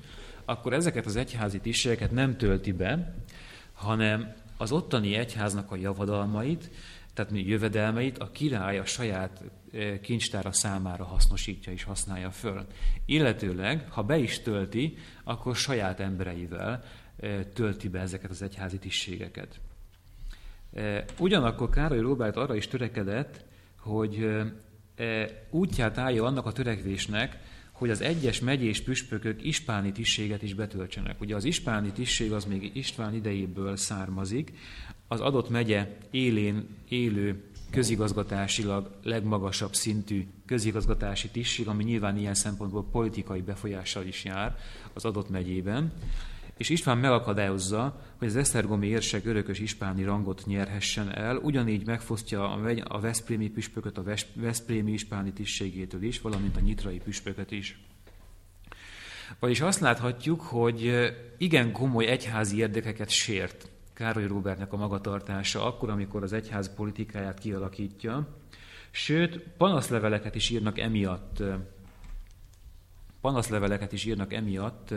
akkor 0.50 0.72
ezeket 0.72 1.06
az 1.06 1.16
egyházi 1.16 1.60
tisztségeket 1.60 2.10
nem 2.10 2.36
tölti 2.36 2.72
be, 2.72 3.14
hanem 3.72 4.34
az 4.56 4.72
ottani 4.72 5.14
egyháznak 5.14 5.70
a 5.70 5.76
javadalmait, 5.76 6.70
tehát 7.14 7.32
jövedelmeit 7.34 8.18
a 8.18 8.30
király 8.30 8.78
a 8.78 8.84
saját 8.84 9.42
eh, 9.72 9.98
kincstára 9.98 10.52
számára 10.52 11.04
hasznosítja 11.04 11.72
és 11.72 11.82
használja 11.82 12.30
föl. 12.30 12.66
Illetőleg, 13.04 13.90
ha 13.90 14.02
be 14.02 14.18
is 14.18 14.40
tölti, 14.40 14.96
akkor 15.24 15.56
saját 15.56 16.00
embereivel 16.00 16.82
tölti 17.54 17.88
be 17.88 18.00
ezeket 18.00 18.30
az 18.30 18.42
egyházi 18.42 18.78
tisztségeket. 18.78 19.60
Ugyanakkor 21.18 21.70
Károly 21.70 22.00
Róbert 22.00 22.36
arra 22.36 22.54
is 22.54 22.68
törekedett, 22.68 23.44
hogy 23.78 24.28
útját 25.50 25.98
állja 25.98 26.24
annak 26.24 26.46
a 26.46 26.52
törekvésnek, 26.52 27.38
hogy 27.80 27.90
az 27.90 28.00
egyes 28.00 28.40
megyés 28.40 28.80
püspökök 28.80 29.44
ispáni 29.44 29.92
tisztséget 29.92 30.42
is 30.42 30.54
betöltsenek. 30.54 31.20
Ugye 31.20 31.34
az 31.34 31.44
ispáni 31.44 31.90
tisztség 31.90 32.32
az 32.32 32.44
még 32.44 32.70
István 32.74 33.14
idejéből 33.14 33.76
származik, 33.76 34.52
az 35.08 35.20
adott 35.20 35.48
megye 35.48 35.96
élén 36.10 36.68
élő 36.88 37.44
közigazgatásilag 37.70 38.90
legmagasabb 39.02 39.74
szintű 39.74 40.26
közigazgatási 40.46 41.28
tisztség, 41.28 41.68
ami 41.68 41.84
nyilván 41.84 42.18
ilyen 42.18 42.34
szempontból 42.34 42.88
politikai 42.92 43.40
befolyással 43.40 44.06
is 44.06 44.24
jár 44.24 44.56
az 44.92 45.04
adott 45.04 45.30
megyében, 45.30 45.92
és 46.60 46.68
István 46.68 46.98
megakadályozza, 46.98 48.00
hogy 48.18 48.28
az 48.28 48.36
Esztergomi 48.36 48.86
érsek 48.86 49.26
örökös 49.26 49.58
ispáni 49.58 50.04
rangot 50.04 50.42
nyerhessen 50.46 51.14
el, 51.14 51.36
ugyanígy 51.36 51.86
megfosztja 51.86 52.52
a 52.84 53.00
Veszprémi 53.00 53.48
püspököt 53.48 53.98
a 53.98 54.02
Veszprémi 54.34 54.92
ispáni 54.92 55.32
tisztségétől 55.32 56.02
is, 56.02 56.20
valamint 56.20 56.56
a 56.56 56.60
nyitrai 56.60 56.98
püspököt 56.98 57.50
is. 57.50 57.80
Vagyis 59.38 59.60
azt 59.60 59.80
láthatjuk, 59.80 60.40
hogy 60.40 61.10
igen 61.38 61.72
komoly 61.72 62.06
egyházi 62.06 62.56
érdekeket 62.56 63.08
sért 63.08 63.70
Károly 63.92 64.26
Róbertnek 64.26 64.72
a 64.72 64.76
magatartása 64.76 65.66
akkor, 65.66 65.90
amikor 65.90 66.22
az 66.22 66.32
egyház 66.32 66.74
politikáját 66.74 67.38
kialakítja, 67.38 68.28
sőt, 68.90 69.38
panaszleveleket 69.56 70.34
is 70.34 70.50
írnak 70.50 70.78
emiatt, 70.78 71.42
panaszleveleket 73.20 73.92
is 73.92 74.04
írnak 74.04 74.32
emiatt 74.32 74.94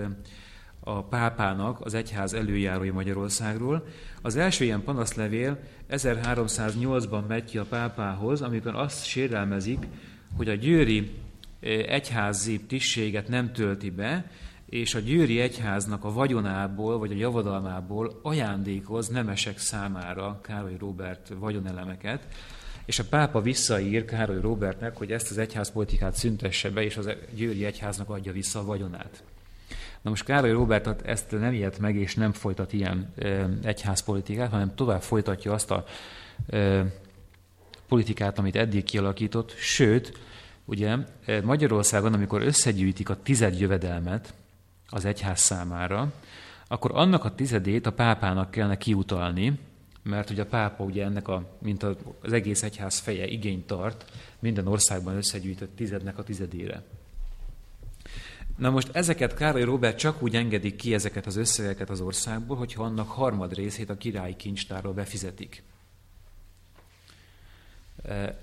a 0.84 1.04
pápának 1.04 1.82
az 1.82 1.94
egyház 1.94 2.34
előjárói 2.34 2.90
Magyarországról. 2.90 3.88
Az 4.22 4.36
első 4.36 4.64
ilyen 4.64 4.84
panaszlevél 4.84 5.60
1308-ban 5.90 7.28
megy 7.28 7.44
ki 7.44 7.58
a 7.58 7.66
pápához, 7.66 8.42
amikor 8.42 8.76
azt 8.76 9.06
sérelmezik, 9.06 9.88
hogy 10.38 10.50
a 10.50 10.56
győri 10.56 11.12
egyházi 11.88 12.60
tisztséget 12.60 13.28
nem 13.28 13.52
tölti 13.52 13.90
be, 13.90 14.32
és 14.66 14.96
a 14.96 15.00
győri 15.00 15.40
egyháznak 15.40 16.04
a 16.04 16.12
vagyonából, 16.12 16.98
vagy 16.98 17.12
a 17.12 17.16
javadalmából 17.16 18.20
ajándékoz 18.22 19.08
nemesek 19.08 19.58
számára 19.58 20.40
Károly 20.42 20.78
Róbert 20.80 21.32
vagyonelemeket, 21.40 22.28
és 22.86 23.00
a 23.00 23.04
pápa 23.10 23.42
visszaír 23.42 24.06
Károly 24.06 24.42
Robertnek, 24.42 24.98
hogy 24.98 25.12
ezt 25.12 25.32
az 25.32 25.38
egyházpolitikát 25.38 26.16
szüntesse 26.16 26.70
be, 26.70 26.84
és 26.84 26.98
az 26.98 27.10
győri 27.36 27.66
egyháznak 27.66 28.10
adja 28.10 28.32
vissza 28.32 28.60
a 28.60 28.66
vagyonát. 28.66 29.24
Na 30.04 30.10
most 30.10 30.24
Károly 30.24 30.52
Robert 30.52 31.02
ezt 31.02 31.32
nem 31.32 31.54
ilyet 31.54 31.80
meg, 31.80 31.96
és 31.96 32.16
nem 32.16 32.32
folytat 32.32 32.74
ilyen 32.74 33.14
egyházpolitikát, 33.64 34.50
hanem 34.50 34.76
tovább 34.76 35.02
folytatja 35.02 35.54
azt 35.54 35.72
a 35.72 35.86
politikát, 37.88 38.40
amit 38.40 38.56
eddig 38.56 38.84
kialakított, 38.84 39.56
sőt, 39.58 40.20
ugye 40.66 40.98
Magyarországon, 41.44 42.14
amikor 42.14 42.42
összegyűjtik 42.42 43.10
a 43.10 43.22
tized 43.22 43.60
jövedelmet 43.60 44.34
az 44.90 45.06
egyház 45.06 45.40
számára, 45.40 46.14
akkor 46.68 46.92
annak 46.94 47.26
a 47.26 47.36
tizedét 47.36 47.86
a 47.86 47.94
pápának 47.94 48.52
kellene 48.52 48.78
kiutalni, 48.78 49.60
mert 50.04 50.30
ugye 50.30 50.42
a 50.42 50.46
pápa 50.46 50.84
ugye 50.84 51.04
ennek, 51.04 51.28
a, 51.28 51.58
mint 51.60 51.84
az 52.22 52.34
egész 52.34 52.64
egyház 52.64 53.00
feje 53.00 53.26
igényt 53.26 53.68
tart 53.68 54.12
minden 54.40 54.68
országban 54.68 55.16
összegyűjtött 55.16 55.76
tizednek 55.76 56.18
a 56.18 56.24
tizedére. 56.24 56.84
Na 58.58 58.70
most 58.70 58.90
ezeket 58.92 59.34
Károly 59.34 59.64
Robert 59.64 59.98
csak 59.98 60.22
úgy 60.22 60.36
engedik 60.36 60.76
ki 60.76 60.94
ezeket 60.94 61.26
az 61.26 61.36
összegeket 61.36 61.90
az 61.90 62.02
országból, 62.02 62.58
hogyha 62.58 62.84
annak 62.84 63.10
harmad 63.10 63.54
részét 63.54 63.90
a 63.90 63.98
királyi 63.98 64.36
kincstárról 64.36 64.94
befizetik. 64.94 65.64
E, 68.04 68.40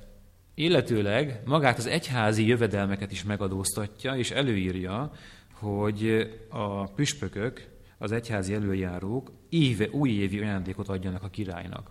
illetőleg 0.55 1.41
magát 1.45 1.79
az 1.79 1.87
egyházi 1.87 2.47
jövedelmeket 2.47 3.13
is 3.13 3.25
megadóztatja, 3.25 4.17
és 4.17 4.31
előírja, 4.31 5.13
hogy 5.53 6.31
a 6.49 6.85
püspökök, 6.85 7.69
az 7.99 8.13
egyházi 8.13 8.55
előjárók 8.55 9.33
éve, 9.49 9.89
újévi 9.91 10.39
ajándékot 10.39 10.89
adjanak 10.89 11.23
a 11.23 11.29
királynak. 11.29 11.91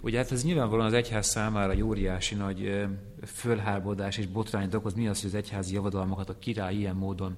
Ugye 0.00 0.18
hát 0.18 0.32
ez 0.32 0.44
nyilvánvalóan 0.44 0.86
az 0.86 0.92
egyház 0.92 1.26
számára 1.26 1.72
egy 1.72 1.82
óriási 1.82 2.34
nagy 2.34 2.86
fölhábodás 3.24 4.18
és 4.18 4.26
botrányt 4.26 4.74
okoz, 4.74 4.94
mi 4.94 5.08
az, 5.08 5.20
hogy 5.20 5.30
az 5.30 5.36
egyházi 5.36 5.74
javadalmakat 5.74 6.28
a 6.28 6.38
király 6.38 6.74
ilyen 6.74 6.96
módon 6.96 7.36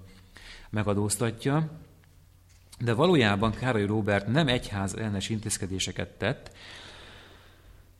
megadóztatja, 0.70 1.70
de 2.78 2.92
valójában 2.92 3.52
Károly 3.52 3.86
Róbert 3.86 4.26
nem 4.26 4.48
egyház 4.48 4.94
ellenes 4.94 5.28
intézkedéseket 5.28 6.08
tett, 6.08 6.50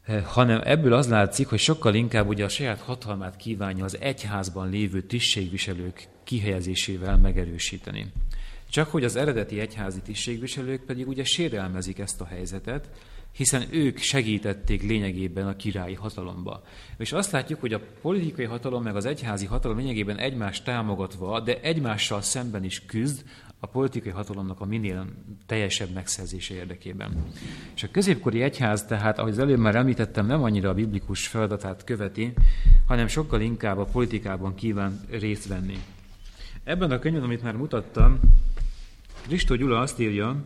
eh, 0.05 0.25
hanem 0.25 0.61
ebből 0.65 0.93
az 0.93 1.09
látszik, 1.09 1.47
hogy 1.49 1.59
sokkal 1.59 1.95
inkább 1.95 2.29
ugye 2.29 2.45
a 2.45 2.49
saját 2.49 2.81
hatalmát 2.81 3.37
kívánja 3.37 3.85
az 3.85 4.01
egyházban 4.01 4.71
lévő 4.71 5.03
tisztségviselők 5.03 6.09
kihelyezésével 6.25 7.17
megerősíteni. 7.17 8.13
Csak 8.71 8.91
hogy 8.91 9.05
az 9.05 9.17
eredeti 9.17 9.61
egyházi 9.61 10.01
tisztségviselők 10.01 10.85
pedig 10.85 11.09
ugye 11.09 11.25
sérelmezik 11.25 11.99
ezt 11.99 12.21
a 12.21 12.27
helyzetet, 12.27 12.89
hiszen 13.39 13.65
ők 13.71 13.99
segítették 13.99 14.83
lényegében 14.83 15.47
a 15.47 15.57
királyi 15.57 15.95
hatalomba. 15.95 16.63
És 16.97 17.13
azt 17.13 17.31
látjuk, 17.31 17.61
hogy 17.61 17.73
a 17.73 17.81
politikai 18.01 18.45
hatalom 18.45 18.83
meg 18.83 18.97
az 18.97 19.05
egyházi 19.05 19.47
hatalom 19.47 19.77
lényegében 19.77 20.17
egymást 20.17 20.65
támogatva, 20.65 21.41
de 21.41 21.61
egymással 21.61 22.21
szemben 22.21 22.65
is 22.65 22.87
küzd 22.87 23.25
a 23.61 23.67
politikai 23.67 24.13
hatalomnak 24.13 24.61
a 24.61 24.65
minél 24.65 25.07
teljesebb 25.47 25.93
megszerzése 25.95 26.55
érdekében. 26.55 27.25
És 27.75 27.83
a 27.83 27.91
középkori 27.91 28.43
egyház 28.43 28.85
tehát, 28.85 29.19
ahogy 29.19 29.33
az 29.33 29.39
előbb 29.39 29.59
már 29.59 29.75
említettem, 29.75 30.27
nem 30.27 30.43
annyira 30.43 30.69
a 30.69 30.75
biblikus 30.75 31.27
feladatát 31.27 31.85
követi, 31.85 32.33
hanem 32.87 33.07
sokkal 33.07 33.41
inkább 33.41 33.79
a 33.79 33.85
politikában 33.85 34.55
kíván 34.55 35.01
részt 35.11 35.47
venni. 35.47 35.79
Ebben 36.65 36.91
a 36.91 36.99
könyvben, 36.99 37.25
amit 37.25 37.43
már 37.43 37.57
mutattam, 37.57 38.21
Kristó 39.27 39.55
Gyula 39.55 39.79
azt 39.79 40.01
írja, 40.01 40.37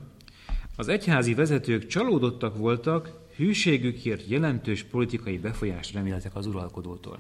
az 0.83 0.89
egyházi 0.89 1.35
vezetők 1.35 1.87
csalódottak 1.87 2.57
voltak, 2.57 3.13
hűségükért 3.37 4.29
jelentős 4.29 4.83
politikai 4.83 5.39
befolyást 5.39 5.95
reméltek 5.95 6.35
az 6.35 6.47
uralkodótól. 6.47 7.19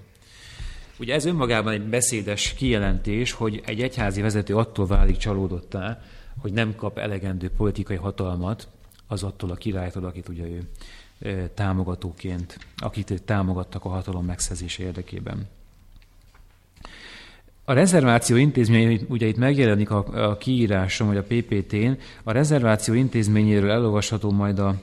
Ugye 0.98 1.14
ez 1.14 1.25
önmagában 1.25 1.72
egy 1.72 1.83
beszédes 1.83 2.55
kijelentés, 2.55 3.33
hogy 3.33 3.62
egy 3.64 3.81
egyházi 3.81 4.20
vezető 4.20 4.57
attól 4.57 4.87
válik 4.87 5.16
csalódottá, 5.16 6.03
hogy 6.38 6.53
nem 6.53 6.75
kap 6.75 6.98
elegendő 6.98 7.51
politikai 7.57 7.96
hatalmat 7.96 8.68
az 9.07 9.22
attól 9.22 9.51
a 9.51 9.55
királytól, 9.55 10.05
akit 10.05 10.29
ugye 10.29 10.46
ő 11.18 11.51
támogatóként, 11.55 12.59
akit 12.77 13.22
támogattak 13.25 13.85
a 13.85 13.88
hatalom 13.88 14.25
megszerzése 14.25 14.83
érdekében. 14.83 15.48
A 17.73 17.75
rezerváció 17.75 18.37
intézmény, 18.37 19.07
ugye 19.09 19.27
itt 19.27 19.37
megjelenik 19.37 19.91
a, 19.91 20.29
a 20.29 20.37
kiírásom, 20.37 21.07
vagy 21.07 21.17
a 21.17 21.23
PPT-n, 21.23 21.91
a 22.23 22.33
rezerváció 22.33 22.95
intézményéről 22.95 23.71
elolvasható 23.71 24.31
majd 24.31 24.59
a 24.59 24.75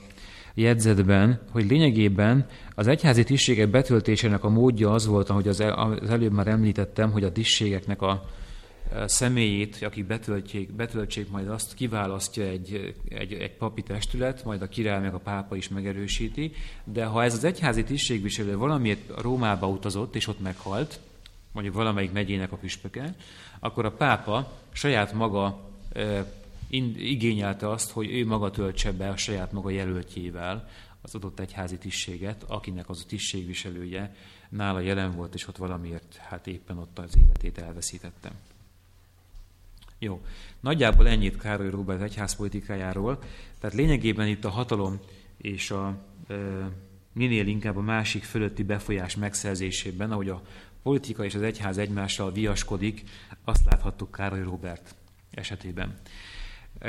jegyzetben, 0.54 1.42
hogy 1.52 1.66
lényegében 1.66 2.48
az 2.76 2.88
egyházi 2.88 3.24
tisztségek 3.24 3.70
betöltésének 3.70 4.44
a 4.44 4.50
módja 4.50 4.92
az 4.92 5.06
volt, 5.06 5.30
ahogy 5.30 5.48
az, 5.48 5.60
az 5.60 6.10
előbb 6.10 6.32
már 6.32 6.48
említettem, 6.48 7.12
hogy 7.12 7.24
a 7.24 7.32
tisztségeknek 7.32 8.02
a, 8.02 8.26
személyét, 9.06 9.78
akik 9.82 10.06
betöltjék, 10.06 10.72
betöltsék, 10.72 11.30
majd 11.30 11.48
azt 11.48 11.74
kiválasztja 11.74 12.44
egy, 12.44 12.96
egy, 13.10 13.34
egy 13.34 13.56
papi 13.58 13.82
testület, 13.82 14.44
majd 14.44 14.62
a 14.62 14.68
király 14.68 15.02
meg 15.02 15.14
a 15.14 15.20
pápa 15.20 15.56
is 15.56 15.70
megerősíti, 15.70 16.52
de 16.84 17.06
ha 17.06 17.24
ez 17.24 17.34
az 17.34 17.44
egyházi 17.44 17.84
tisztségviselő 17.84 18.58
valamiért 18.58 19.22
Rómába 19.22 19.68
utazott, 19.68 20.16
és 20.16 20.28
ott 20.28 20.42
meghalt, 20.42 21.00
mondjuk 21.52 21.76
valamelyik 21.76 22.12
megyének 22.12 22.52
a 22.52 22.58
püspöke, 22.58 23.16
akkor 23.60 23.86
a 23.86 23.92
pápa 23.92 24.52
saját 24.72 25.14
maga 25.14 25.70
e, 25.94 26.34
igényelte 26.98 27.70
azt, 27.70 27.92
hogy 27.92 28.12
ő 28.12 28.26
maga 28.26 28.52
töltse 28.52 28.92
be 28.92 29.10
a 29.10 29.18
saját 29.18 29.52
maga 29.52 29.70
jelöltjével 29.70 30.68
az 31.02 31.16
adott 31.16 31.40
egyházi 31.40 31.78
tisztséget, 31.78 32.44
akinek 32.48 32.90
az 32.90 33.02
a 33.04 33.08
tisztségviselője 33.08 34.16
nála 34.50 34.80
jelen 34.80 35.16
volt, 35.16 35.34
és 35.34 35.48
ott 35.48 35.58
valamiért 35.58 36.16
hát 36.16 36.48
éppen 36.48 36.78
ott 36.78 37.00
az 37.00 37.18
életét 37.18 37.58
elveszítette. 37.58 38.32
Jó, 40.00 40.22
nagyjából 40.60 41.08
ennyit 41.08 41.38
Károly 41.38 41.70
Róbert 41.70 42.02
egyházpolitikájáról, 42.02 43.20
tehát 43.60 43.76
lényegében 43.76 44.28
itt 44.28 44.46
a 44.46 44.50
hatalom 44.50 45.00
és 45.38 45.72
a 45.72 45.98
e, 46.28 46.36
minél 47.14 47.48
inkább 47.48 47.78
a 47.78 47.82
másik 47.82 48.24
fölötti 48.24 48.64
befolyás 48.64 49.16
megszerzésében, 49.16 50.12
ahogy 50.12 50.30
a 50.30 50.42
politika 50.84 51.26
és 51.26 51.36
az 51.36 51.42
egyház 51.42 51.78
egymással 51.78 52.32
viaskodik, 52.32 53.04
azt 53.44 53.66
láthattuk 53.66 54.12
Károly 54.12 54.44
Robert 54.44 54.96
esetében. 55.32 55.98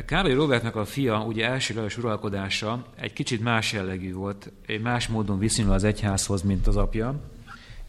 Károly 0.06 0.34
Robertnek 0.34 0.76
a 0.76 0.84
fia, 0.84 1.24
ugye 1.24 1.46
első 1.46 1.74
Lajos 1.74 1.98
uralkodása 1.98 2.86
egy 2.96 3.12
kicsit 3.12 3.40
más 3.40 3.72
jellegű 3.72 4.12
volt, 4.12 4.52
egy 4.66 4.80
más 4.80 5.08
módon 5.08 5.38
viszonyul 5.38 5.72
az 5.72 5.84
egyházhoz, 5.84 6.42
mint 6.42 6.66
az 6.66 6.76
apja, 6.76 7.20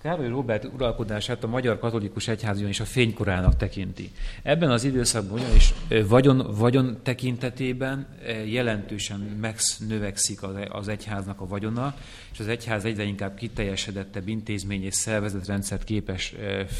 Károly 0.02 0.28
Róbert 0.28 0.66
uralkodását 0.66 1.44
a 1.44 1.48
magyar 1.48 1.80
katolikus 1.80 2.28
egyház 2.28 2.62
is 2.62 2.80
a 2.80 2.86
fénykorának 2.86 3.56
tekinti. 3.56 4.12
Ebben 4.44 4.72
az 4.72 4.84
időszakban 4.84 5.40
ugyanis 5.40 5.74
vagyon, 6.08 6.56
vagyon 6.58 7.00
tekintetében 7.04 8.08
jelentősen 8.46 9.20
megnövekszik 9.20 10.40
az 10.70 10.88
egyháznak 10.88 11.42
a 11.42 11.48
vagyona, 11.48 11.96
és 12.32 12.40
az 12.40 12.48
egyház 12.48 12.86
egyre 12.86 13.04
inkább 13.04 13.36
kiteljesedettebb 13.36 14.28
intézmény 14.28 14.84
és 14.84 14.96
szervezetrendszert 14.96 15.84
képes 15.84 16.36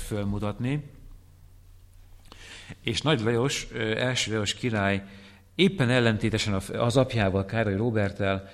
fölmutatni. 0.08 0.84
És 2.84 3.02
Nagy 3.02 3.22
Lajos, 3.22 3.68
első 3.96 4.32
Lajos 4.32 4.54
király 4.54 5.04
éppen 5.56 5.90
ellentétesen 5.90 6.62
az 6.74 6.98
apjával, 6.98 7.46
Károly 7.46 7.76
Róbertel 7.76 8.50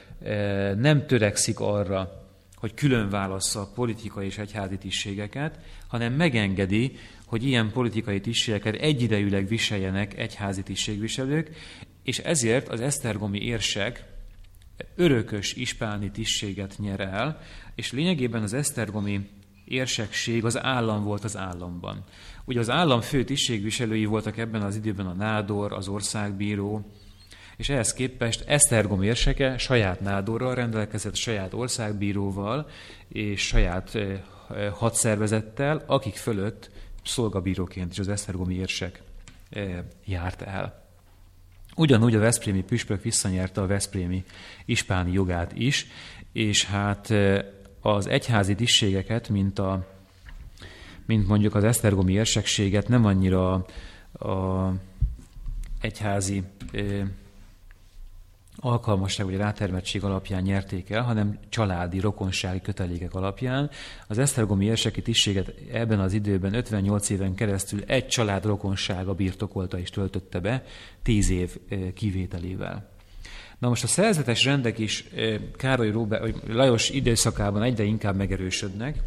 nem 0.78 1.06
törekszik 1.06 1.60
arra, 1.60 2.26
hogy 2.60 2.74
külön 2.74 3.10
válassza 3.10 3.62
a 3.62 3.72
politikai 3.76 4.26
és 4.26 4.38
egyházi 4.38 4.78
tisztségeket, 4.78 5.60
hanem 5.88 6.14
megengedi, 6.14 6.96
hogy 7.26 7.44
ilyen 7.44 7.72
politikai 7.72 8.22
tisztségeket 8.22 8.76
egyidejűleg 8.76 9.48
viseljenek 9.48 10.18
egyházi 10.18 10.64
tisztségviselők, 10.64 11.50
és 12.04 12.20
ezért 12.20 12.68
az 12.70 12.82
esztergomi 12.82 13.40
érsek 13.40 14.06
örökös 14.96 15.54
ispáni 15.54 16.12
tisztséget 16.12 16.76
nyer 16.78 17.00
el, 17.00 17.40
és 17.76 17.92
lényegében 17.92 18.44
az 18.44 18.54
esztergomi 18.54 19.30
érsekség 19.66 20.46
az 20.46 20.62
állam 20.62 21.04
volt 21.04 21.24
az 21.24 21.38
államban. 21.38 22.04
Ugye 22.46 22.60
az 22.60 22.70
állam 22.70 23.02
fő 23.02 23.24
tisztségviselői 23.24 24.06
voltak 24.06 24.38
ebben 24.38 24.62
az 24.62 24.76
időben 24.76 25.06
a 25.06 25.14
nádor, 25.14 25.74
az 25.74 25.88
országbíró, 25.88 26.92
és 27.58 27.70
ehhez 27.70 27.94
képest 27.94 28.44
Esztergom 28.48 29.02
érseke 29.02 29.58
saját 29.58 30.00
nádorral 30.00 30.56
rendelkezett, 30.56 31.16
saját 31.16 31.54
országbíróval 31.54 32.70
és 33.08 33.48
saját 33.48 33.98
hadszervezettel, 34.72 35.84
akik 35.86 36.16
fölött 36.16 36.70
szolgabíróként 37.04 37.92
is 37.92 38.00
az 38.00 38.10
Esztergomi 38.10 38.56
érsek 38.56 39.02
járt 40.06 40.42
el. 40.42 40.86
Ugyanúgy 41.76 42.16
a 42.16 42.20
Veszprémi 42.20 42.64
püspök 42.64 43.04
visszanyerte 43.04 43.62
a 43.62 43.68
Veszprémi 43.68 44.24
ispáni 44.66 45.12
jogát 45.12 45.52
is, 45.54 45.88
és 46.32 46.66
hát 46.66 47.14
az 47.82 48.08
egyházi 48.08 48.56
tisztségeket, 48.56 49.30
mint, 49.30 49.60
a, 49.60 49.88
mint 51.06 51.28
mondjuk 51.28 51.56
az 51.56 51.64
Esztergomi 51.64 52.14
érsekséget 52.14 52.88
nem 52.88 53.06
annyira 53.06 53.54
a, 53.54 53.66
a 54.28 54.74
egyházi 55.82 56.44
alkalmasság 58.60 59.26
vagy 59.26 59.36
rátermettség 59.36 60.04
alapján 60.04 60.42
nyerték 60.42 60.90
el, 60.90 61.02
hanem 61.02 61.40
családi, 61.50 62.00
rokonsági 62.00 62.62
kötelékek 62.62 63.14
alapján. 63.14 63.70
Az 64.08 64.18
esztergomi 64.18 64.66
érseki 64.66 65.02
tisztséget 65.02 65.54
ebben 65.72 66.00
az 66.00 66.14
időben 66.14 66.54
58 66.54 67.10
éven 67.10 67.36
keresztül 67.36 67.84
egy 67.86 68.08
család 68.08 68.46
rokonsága 68.46 69.14
birtokolta 69.14 69.80
és 69.80 69.90
töltötte 69.90 70.40
be, 70.40 70.64
10 71.04 71.30
év 71.30 71.58
kivételével. 71.94 72.90
Na 73.60 73.70
most 73.70 73.84
a 73.84 73.88
szerzetes 73.88 74.46
rendek 74.46 74.78
is 74.80 75.06
Károly 75.56 75.92
Róbe, 75.92 76.22
Lajos 76.48 76.90
időszakában 76.90 77.64
egyre 77.64 77.84
inkább 77.84 78.16
megerősödnek. 78.16 79.00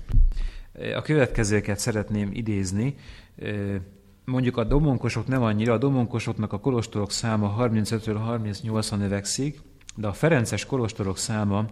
A 0.95 1.03
következőket 1.03 1.79
szeretném 1.79 2.31
idézni 2.33 2.95
mondjuk 4.31 4.57
a 4.57 4.65
domonkosok 4.65 5.27
nem 5.27 5.43
annyira, 5.43 5.73
a 5.73 5.79
domonkosoknak 5.79 6.53
a 6.53 6.61
kolostorok 6.61 7.11
száma 7.11 7.57
35-ről 7.59 8.41
38-ra 8.63 8.97
növekszik, 8.97 9.61
de 9.97 10.07
a 10.07 10.13
Ferences 10.13 10.67
kolostorok 10.67 11.19
száma 11.19 11.67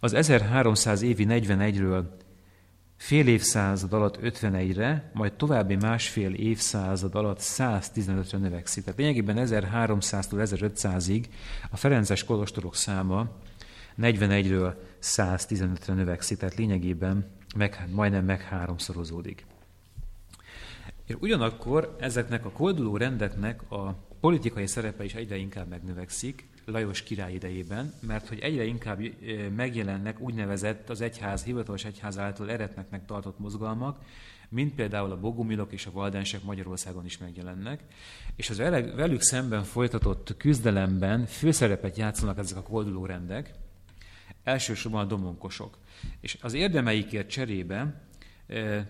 az 0.00 0.12
1300 0.12 1.02
évi 1.02 1.26
41-ről 1.28 2.04
fél 2.96 3.26
évszázad 3.26 3.92
alatt 3.92 4.18
51-re, 4.22 5.10
majd 5.14 5.32
további 5.32 5.76
másfél 5.76 6.34
évszázad 6.34 7.14
alatt 7.14 7.38
115-re 7.40 8.38
növekszik. 8.38 8.84
Tehát 8.84 8.98
lényegében 8.98 9.36
1300-tól 9.38 10.70
1500-ig 10.80 11.24
a 11.70 11.76
Ferences 11.76 12.24
kolostorok 12.24 12.76
száma 12.76 13.28
41-ről 14.00 14.74
115-re 15.02 15.94
növekszik, 15.94 16.38
tehát 16.38 16.54
lényegében 16.54 17.26
meg, 17.56 17.88
majdnem 17.94 18.24
meg 18.24 18.40
háromszorozódik. 18.40 19.46
És 21.08 21.14
ugyanakkor 21.20 21.96
ezeknek 22.00 22.44
a 22.44 22.50
kolduló 22.50 22.96
rendeknek 22.96 23.70
a 23.70 23.94
politikai 24.20 24.66
szerepe 24.66 25.04
is 25.04 25.14
egyre 25.14 25.36
inkább 25.36 25.68
megnövekszik 25.68 26.46
Lajos 26.64 27.02
király 27.02 27.32
idejében, 27.32 27.92
mert 28.00 28.28
hogy 28.28 28.38
egyre 28.38 28.64
inkább 28.64 29.00
megjelennek 29.56 30.20
úgynevezett 30.20 30.90
az 30.90 31.00
egyház, 31.00 31.44
hivatalos 31.44 31.84
egyház 31.84 32.18
által 32.18 32.50
eretneknek 32.50 33.06
tartott 33.06 33.38
mozgalmak, 33.38 33.98
mint 34.48 34.74
például 34.74 35.10
a 35.10 35.20
bogumilok 35.20 35.72
és 35.72 35.86
a 35.86 35.90
valdensek 35.90 36.42
Magyarországon 36.42 37.04
is 37.04 37.18
megjelennek, 37.18 37.82
és 38.36 38.50
az 38.50 38.56
velük 38.96 39.22
szemben 39.22 39.64
folytatott 39.64 40.34
küzdelemben 40.36 41.26
főszerepet 41.26 41.96
játszanak 41.96 42.38
ezek 42.38 42.58
a 42.58 42.62
kolduló 42.62 43.06
rendek, 43.06 43.54
elsősorban 44.44 45.00
a 45.00 45.08
domonkosok. 45.08 45.78
És 46.20 46.38
az 46.40 46.54
érdemeikért 46.54 47.30
cserébe 47.30 48.07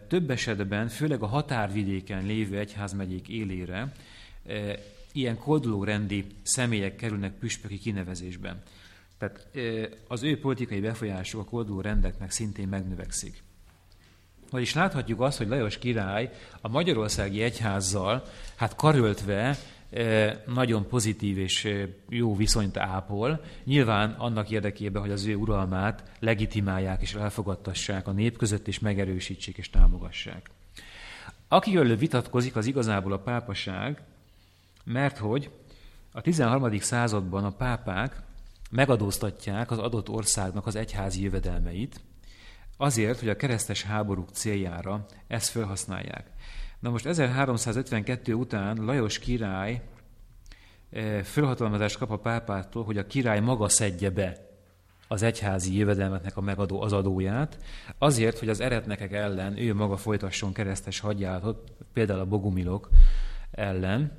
több 0.09 0.31
esetben, 0.31 0.89
főleg 0.89 1.23
a 1.23 1.27
határvidéken 1.27 2.27
lévő 2.27 2.59
egyházmegyék 2.59 3.29
élére 3.29 3.93
ilyen 5.13 5.39
rendi 5.85 6.27
személyek 6.43 6.97
kerülnek 6.97 7.33
püspöki 7.33 7.79
kinevezésben. 7.79 8.63
Tehát 9.19 9.49
az 10.09 10.23
ő 10.23 10.41
politikai 10.41 10.81
befolyásuk 10.81 11.41
a 11.41 11.45
kolduló 11.45 11.81
rendeknek 11.81 12.31
szintén 12.31 12.69
megnövekszik. 12.69 13.43
Vagyis 14.51 14.75
láthatjuk 14.75 15.21
azt, 15.21 15.39
hogy 15.39 15.49
Lajos 15.49 15.79
király 15.79 16.31
a 16.61 16.69
magyarországi 16.69 17.43
egyházzal, 17.43 18.25
hát 18.57 18.77
karöltve 18.77 19.59
nagyon 20.47 20.87
pozitív 20.87 21.39
és 21.39 21.75
jó 22.09 22.37
viszonyt 22.37 22.77
ápol, 22.77 23.45
nyilván 23.65 24.11
annak 24.11 24.51
érdekében, 24.51 25.03
hogy 25.03 25.11
az 25.11 25.25
ő 25.25 25.35
uralmát 25.35 26.11
legitimálják 26.19 27.03
és 27.03 27.15
elfogadtassák 27.15 28.07
a 28.07 28.13
nép 28.13 28.37
között, 28.37 28.69
és 28.69 28.79
megerősítsék 28.79 29.59
és 29.59 29.71
támogassák. 29.71 30.51
Akiről 31.49 31.97
vitatkozik, 31.97 32.57
az 32.57 32.67
igazából 32.67 33.13
a 33.13 33.19
pápaság, 33.19 34.03
mert 34.85 35.19
hogy 35.19 35.51
a 36.13 36.21
13. 36.21 36.79
században 36.79 37.45
a 37.45 37.51
pápák 37.51 38.23
megadóztatják 38.71 39.71
az 39.71 39.79
adott 39.79 40.09
országnak 40.09 40.67
az 40.67 40.77
egyházi 40.77 41.23
jövedelmeit, 41.23 42.01
azért, 42.77 43.19
hogy 43.19 43.29
a 43.29 43.37
keresztes 43.37 43.83
háborúk 43.83 44.29
céljára 44.29 45.07
ezt 45.27 45.51
felhasználják. 45.51 46.31
Na 46.81 46.91
most 46.91 47.07
1352 47.07 48.35
után 48.35 48.85
Lajos 48.85 49.19
király 49.19 49.83
eh, 50.91 51.23
fölhatalmazást 51.23 51.99
kap 51.99 52.11
a 52.11 52.19
pápától, 52.19 52.85
hogy 52.85 52.99
a 52.99 53.07
király 53.07 53.41
maga 53.41 53.69
szedje 53.69 54.11
be 54.11 54.47
az 55.09 55.23
egyházi 55.23 55.77
jövedelmeknek 55.77 56.37
a 56.37 56.41
megadó 56.41 56.83
az 56.83 56.93
adóját, 56.93 57.59
azért, 57.99 58.39
hogy 58.39 58.49
az 58.49 58.61
eretnekek 58.61 59.13
ellen 59.13 59.59
ő 59.59 59.75
maga 59.75 59.97
folytasson 59.97 60.53
keresztes 60.53 61.01
hadjáratot, 61.01 61.73
például 61.93 62.21
a 62.21 62.27
bogumilok 62.27 62.89
ellen, 63.51 64.19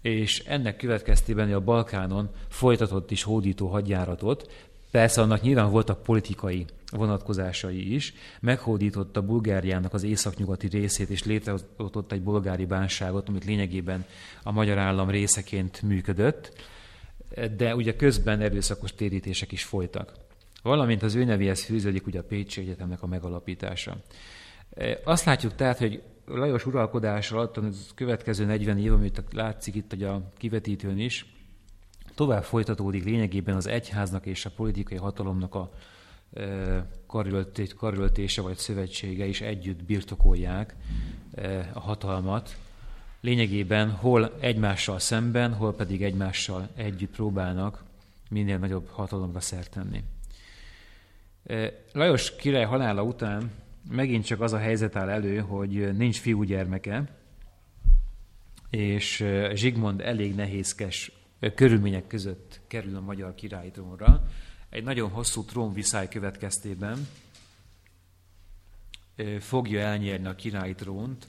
és 0.00 0.38
ennek 0.38 0.76
következtében 0.76 1.52
a 1.52 1.60
Balkánon 1.60 2.30
folytatott 2.48 3.10
is 3.10 3.22
hódító 3.22 3.68
hadjáratot, 3.68 4.52
Persze 4.92 5.20
annak 5.20 5.40
nyilván 5.40 5.70
voltak 5.70 6.02
politikai 6.02 6.66
vonatkozásai 6.90 7.94
is. 7.94 8.14
Meghódította 8.40 9.22
Bulgáriának 9.22 9.94
az 9.94 10.02
északnyugati 10.02 10.66
részét, 10.66 11.08
és 11.08 11.24
létrehozott 11.24 12.12
egy 12.12 12.22
bolgári 12.22 12.66
bánságot, 12.66 13.28
amit 13.28 13.44
lényegében 13.44 14.04
a 14.42 14.52
magyar 14.52 14.78
állam 14.78 15.10
részeként 15.10 15.82
működött, 15.82 16.52
de 17.56 17.74
ugye 17.74 17.96
közben 17.96 18.40
erőszakos 18.40 18.94
térítések 18.94 19.52
is 19.52 19.64
folytak. 19.64 20.12
Valamint 20.62 21.02
az 21.02 21.14
ő 21.14 21.24
nevéhez 21.24 21.64
fűződik 21.64 22.06
ugye 22.06 22.18
a 22.18 22.24
Pécsi 22.24 22.60
Egyetemnek 22.60 23.02
a 23.02 23.06
megalapítása. 23.06 23.96
Azt 25.04 25.24
látjuk 25.24 25.54
tehát, 25.54 25.78
hogy 25.78 26.02
Lajos 26.26 26.66
uralkodása 26.66 27.36
alatt 27.36 27.56
a 27.56 27.68
következő 27.94 28.44
40 28.44 28.78
év, 28.78 28.92
amit 28.92 29.22
látszik 29.32 29.74
itt 29.74 29.92
a 29.92 30.30
kivetítőn 30.36 30.98
is, 30.98 31.26
tovább 32.14 32.44
folytatódik 32.44 33.04
lényegében 33.04 33.56
az 33.56 33.66
egyháznak 33.66 34.26
és 34.26 34.44
a 34.44 34.50
politikai 34.50 34.98
hatalomnak 34.98 35.54
a 35.54 35.72
karöltése 37.76 38.42
vagy 38.42 38.56
szövetsége 38.56 39.24
is 39.26 39.40
együtt 39.40 39.84
birtokolják 39.84 40.74
a 41.72 41.80
hatalmat. 41.80 42.56
Lényegében 43.20 43.90
hol 43.90 44.32
egymással 44.40 44.98
szemben, 44.98 45.54
hol 45.54 45.74
pedig 45.74 46.02
egymással 46.02 46.68
együtt 46.74 47.10
próbálnak 47.10 47.82
minél 48.28 48.58
nagyobb 48.58 48.88
hatalomra 48.88 49.40
szert 49.40 49.70
tenni. 49.70 50.04
Lajos 51.92 52.36
király 52.36 52.64
halála 52.64 53.02
után 53.02 53.50
megint 53.90 54.24
csak 54.24 54.40
az 54.40 54.52
a 54.52 54.58
helyzet 54.58 54.96
áll 54.96 55.08
elő, 55.08 55.38
hogy 55.38 55.96
nincs 55.96 56.20
fiúgyermeke, 56.20 57.04
és 58.70 59.24
Zsigmond 59.54 60.00
elég 60.00 60.34
nehézkes 60.34 61.12
körülmények 61.50 62.06
között 62.06 62.60
kerül 62.66 62.96
a 62.96 63.00
magyar 63.00 63.34
trónra. 63.72 64.22
Egy 64.68 64.84
nagyon 64.84 65.10
hosszú 65.10 65.44
trónviszály 65.44 66.08
következtében 66.08 67.08
fogja 69.40 69.80
elnyerni 69.80 70.26
a 70.26 70.34
királyi 70.34 70.74
trónt. 70.74 71.26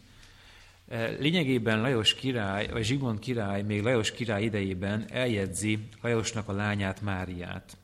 Lényegében 1.19 1.81
Lajos 1.81 2.15
király, 2.15 2.67
vagy 2.67 2.83
Zsigmond 2.83 3.19
király 3.19 3.61
még 3.61 3.81
Lajos 3.81 4.11
király 4.11 4.43
idejében 4.43 5.05
eljegyzi 5.09 5.79
Lajosnak 6.01 6.47
a 6.47 6.53
lányát 6.53 7.01
Máriát. 7.01 7.77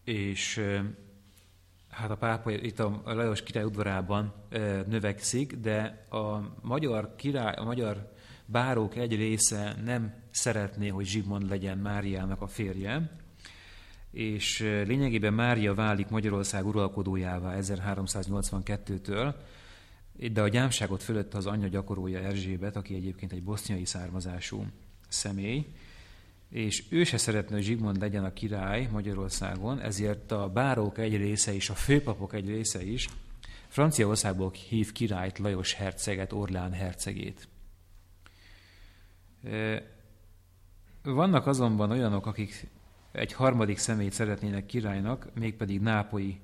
és 0.10 0.62
hát 1.90 2.10
a 2.10 2.16
pápa 2.16 2.52
itt 2.52 2.80
a 2.80 3.02
Lajos 3.06 3.44
király 3.44 3.64
udvarában 3.64 4.34
növekszik, 4.88 5.56
de 5.56 6.06
a 6.10 6.40
magyar, 6.62 7.16
király, 7.16 7.54
a 7.54 7.64
magyar 7.64 8.12
bárók 8.46 8.96
egy 8.96 9.16
része 9.16 9.76
nem 9.84 10.14
szeretné, 10.32 10.88
hogy 10.88 11.06
Zsigmond 11.06 11.50
legyen 11.50 11.78
Máriának 11.78 12.42
a 12.42 12.48
férje, 12.48 13.12
és 14.12 14.60
lényegében 14.60 15.34
Mária 15.34 15.74
válik 15.74 16.10
Magyarország 16.10 16.66
uralkodójává 16.66 17.58
1382-től, 17.60 19.34
de 20.32 20.42
a 20.42 20.48
gyámságot 20.48 21.04
fölött 21.04 21.34
az 21.34 21.46
anyja 21.46 21.68
gyakorolja 21.68 22.20
Erzsébet, 22.20 22.76
aki 22.76 22.96
egyébként 22.96 23.32
egy 23.32 23.44
boszniai 23.44 23.86
származású 23.86 24.66
személy, 25.08 25.66
és 26.50 26.84
ő 26.90 27.04
se 27.04 27.18
szeretne, 27.18 27.56
hogy 27.56 27.64
Zsigmond 27.64 28.00
legyen 28.00 28.24
a 28.24 28.34
király 28.34 28.88
Magyarországon, 28.92 29.80
ezért 29.80 30.32
a 30.32 30.50
bárók 30.50 30.98
egy 30.98 31.18
része 31.18 31.54
és 31.54 31.70
a 31.70 31.74
főpapok 31.74 32.34
egy 32.34 32.48
része 32.48 32.84
is 32.84 33.10
Franciaországból 33.68 34.52
hív 34.52 34.92
királyt 34.92 35.38
Lajos 35.38 35.74
herceget, 35.74 36.34
Orlán 36.34 36.72
hercegét. 36.72 37.48
Vannak 41.04 41.48
azonban 41.48 41.92
olyanok, 41.92 42.26
akik 42.26 42.68
egy 43.12 43.34
harmadik 43.34 43.78
személyt 43.78 44.14
szeretnének 44.14 44.66
királynak, 44.66 45.28
mégpedig 45.34 45.82
Nápolyi 45.82 46.40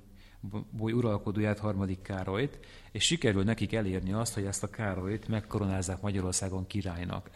boly 0.71 0.91
uralkodóját, 0.91 1.59
harmadik 1.59 2.01
Károlyt, 2.01 2.59
és 2.91 3.03
sikerül 3.03 3.43
nekik 3.43 3.73
elérni 3.73 4.13
azt, 4.13 4.33
hogy 4.33 4.45
ezt 4.45 4.63
a 4.63 4.69
Károlyt 4.69 5.27
megkoronázzák 5.27 6.01
Magyarországon 6.01 6.67
királynak 6.67 7.29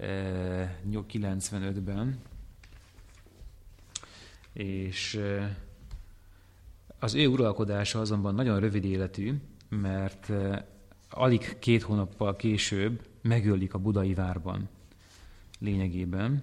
1395-ben. 0.00 2.18
És 4.52 5.20
az 6.98 7.14
ő 7.14 7.26
uralkodása 7.26 8.00
azonban 8.00 8.34
nagyon 8.34 8.60
rövid 8.60 8.84
életű, 8.84 9.34
mert 9.68 10.32
alig 11.10 11.58
két 11.58 11.82
hónappal 11.82 12.36
később 12.36 13.06
megölik 13.20 13.74
a 13.74 13.78
budai 13.78 14.14
várban 14.14 14.68
lényegében. 15.58 16.42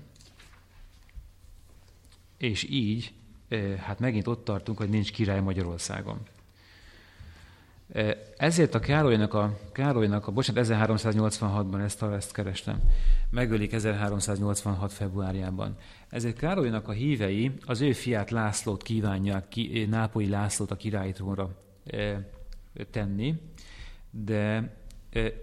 És 2.38 2.64
így, 2.70 3.14
hát 3.78 4.00
megint 4.00 4.28
ott 4.28 4.44
tartunk, 4.44 4.78
hogy 4.78 4.90
nincs 4.90 5.12
király 5.12 5.42
Magyarországon. 5.42 6.20
Ezért 8.38 8.76
a 8.76 8.80
Károlynak 8.80 9.34
a, 9.34 9.58
Károlynak 9.72 10.28
a 10.28 10.32
bocsánat, 10.32 10.66
1386-ban 10.68 11.84
ezt, 11.84 12.04
ezt 12.04 12.32
kerestem, 12.32 12.82
megölik 13.30 13.74
1386. 13.74 14.94
februárjában. 14.94 15.78
Ezért 16.10 16.38
Károlynak 16.38 16.88
a 16.88 16.92
hívei 16.92 17.52
az 17.66 17.82
ő 17.82 17.92
fiát 17.92 18.32
Lászlót 18.32 18.84
kívánják, 18.84 19.48
ki, 19.48 19.86
Nápolyi 19.90 20.30
Lászlót 20.30 20.72
a 20.72 20.76
királyi 20.76 21.12
trónra 21.12 21.50
tenni, 22.92 23.36
de 24.10 24.74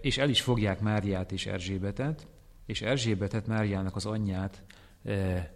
és 0.01 0.17
el 0.17 0.29
is 0.29 0.41
fogják 0.41 0.79
Máriát 0.79 1.31
és 1.31 1.45
Erzsébetet, 1.45 2.27
és 2.65 2.81
Erzsébetet, 2.81 3.47
Máriának 3.47 3.95
az 3.95 4.05
anyját 4.05 4.63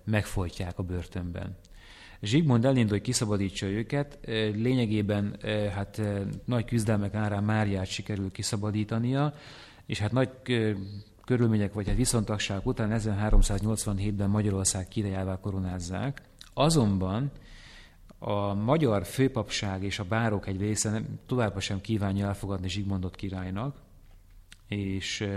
megfojtják 0.04 0.80
a 0.80 0.84
börtönben. 0.84 1.58
Zsigmond 2.24 2.66
elindul, 2.66 2.90
hogy 2.90 3.02
kiszabadítsa 3.02 3.66
őket, 3.66 4.20
lényegében 4.56 5.38
hát 5.74 6.02
nagy 6.46 6.66
küzdelmek 6.66 7.14
árán 7.14 7.44
Máriát 7.44 7.86
sikerül 7.86 8.32
kiszabadítania, 8.32 9.34
és 9.86 10.00
hát 10.00 10.12
nagy 10.12 10.30
körülmények 11.26 11.74
vagy 11.74 11.88
hát 11.88 11.96
viszontagság 11.96 12.68
után 12.68 12.90
1387-ben 12.94 14.30
Magyarország 14.30 14.88
királyává 14.88 15.40
koronázzák. 15.40 16.22
Azonban 16.54 17.32
a 18.20 18.54
magyar 18.54 19.06
főpapság 19.06 19.84
és 19.84 20.00
a 20.00 20.04
bárok 20.04 20.48
egy 20.48 20.60
része 20.60 21.02
továbbá 21.26 21.60
sem 21.60 21.82
kívánja 21.82 22.28
elfogadni 22.28 22.70
Zsigmondot 22.70 23.16
királynak, 23.16 23.82
és 24.68 25.28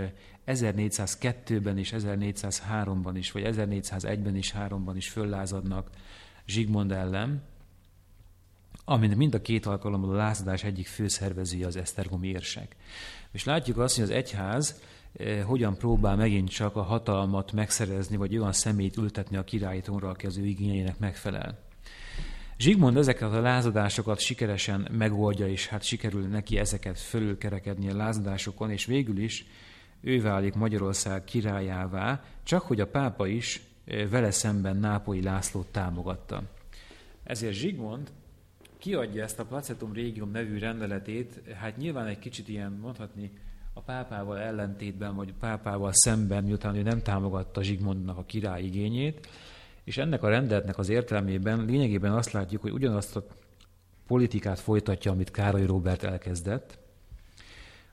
1402-ben 0.47 1.77
és 1.77 1.93
1403-ban 1.97 3.11
is, 3.13 3.31
vagy 3.31 3.43
1401-ben 3.45 4.35
is, 4.35 4.53
3-ban 4.57 4.93
is 4.95 5.09
föllázadnak 5.09 5.89
Zsigmond 6.47 6.91
ellen, 6.91 7.43
amin 8.85 9.17
mind 9.17 9.33
a 9.33 9.41
két 9.41 9.65
alkalommal 9.65 10.09
a 10.09 10.17
lázadás 10.17 10.63
egyik 10.63 10.87
főszervezője 10.87 11.67
az 11.67 11.75
Esztergomi 11.75 12.27
érsek. 12.27 12.75
És 13.31 13.43
látjuk 13.43 13.77
azt, 13.77 13.95
hogy 13.95 14.03
az 14.03 14.09
egyház 14.09 14.81
hogyan 15.45 15.77
próbál 15.77 16.15
megint 16.15 16.49
csak 16.49 16.75
a 16.75 16.81
hatalmat 16.81 17.51
megszerezni, 17.51 18.17
vagy 18.17 18.37
olyan 18.37 18.53
szemét 18.53 18.97
ültetni 18.97 19.37
a 19.37 19.43
királyi 19.43 19.81
trónra, 19.81 20.09
aki 20.09 20.25
az 20.25 20.37
ő 20.37 20.45
igényeinek 20.45 20.99
megfelel. 20.99 21.59
Zsigmond 22.57 22.97
ezeket 22.97 23.33
a 23.33 23.41
lázadásokat 23.41 24.19
sikeresen 24.19 24.87
megoldja, 24.91 25.47
és 25.47 25.67
hát 25.67 25.83
sikerül 25.83 26.27
neki 26.27 26.57
ezeket 26.57 26.99
fölülkerekedni 26.99 27.89
a 27.89 27.95
lázadásokon, 27.95 28.71
és 28.71 28.85
végül 28.85 29.17
is 29.17 29.45
ő 30.01 30.21
válik 30.21 30.53
Magyarország 30.53 31.23
királyává, 31.23 32.23
csak 32.43 32.61
hogy 32.61 32.79
a 32.79 32.87
pápa 32.87 33.27
is 33.27 33.55
eh, 33.55 33.63
vele 34.09 34.31
szemben 34.31 34.77
Nápolyi 34.77 35.21
Lászlót 35.21 35.67
támogatta. 35.67 36.43
Ezért 37.23 37.53
Zsigmond 37.53 38.11
kiadja 38.77 39.23
ezt 39.23 39.39
a 39.39 39.45
Placetum 39.45 39.93
Régium 39.93 40.31
nevű 40.31 40.59
rendeletét, 40.59 41.41
hát 41.53 41.77
nyilván 41.77 42.07
egy 42.07 42.19
kicsit 42.19 42.47
ilyen 42.47 42.71
mondhatni 42.71 43.31
a 43.73 43.81
pápával 43.81 44.39
ellentétben, 44.39 45.15
vagy 45.15 45.33
pápával 45.39 45.91
szemben, 45.93 46.43
miután 46.43 46.75
ő 46.75 46.81
nem 46.81 47.01
támogatta 47.01 47.63
Zsigmondnak 47.63 48.17
a 48.17 48.25
király 48.25 48.63
igényét, 48.63 49.27
és 49.83 49.97
ennek 49.97 50.23
a 50.23 50.29
rendeletnek 50.29 50.77
az 50.77 50.89
értelmében 50.89 51.65
lényegében 51.65 52.11
azt 52.11 52.31
látjuk, 52.31 52.61
hogy 52.61 52.71
ugyanazt 52.71 53.15
a 53.15 53.25
politikát 54.07 54.59
folytatja, 54.59 55.11
amit 55.11 55.31
Károly 55.31 55.65
Róbert 55.65 56.03
elkezdett, 56.03 56.77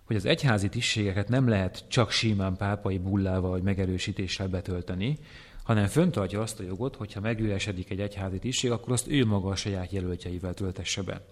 hogy 0.04 0.16
az 0.16 0.24
egyházi 0.24 0.68
tisztségeket 0.68 1.28
nem 1.28 1.48
lehet 1.48 1.85
csak 1.88 2.11
simán 2.11 2.57
pápai 2.57 2.98
bullával 2.98 3.50
vagy 3.50 3.62
megerősítéssel 3.62 4.48
betölteni, 4.48 5.18
hanem 5.64 5.87
föntartja 5.87 6.40
azt 6.40 6.61
a 6.61 6.62
jogot, 6.62 6.96
hogyha 6.96 7.20
megüresedik 7.20 7.90
egy 7.90 8.00
egyházi 8.00 8.38
tisztség, 8.38 8.70
akkor 8.70 8.92
azt 8.92 9.09
ő 9.09 9.24
maga 9.24 9.48
a 9.48 9.57
saját 9.57 9.92
jelöltjeivel 9.92 10.55
töltesse 10.55 11.03
be. 11.03 11.24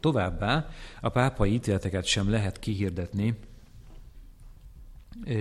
Továbbá 0.00 0.68
a 1.00 1.08
pápai 1.08 1.52
ítéleteket 1.52 2.04
sem 2.04 2.30
lehet 2.30 2.58
kihirdetni 2.58 3.34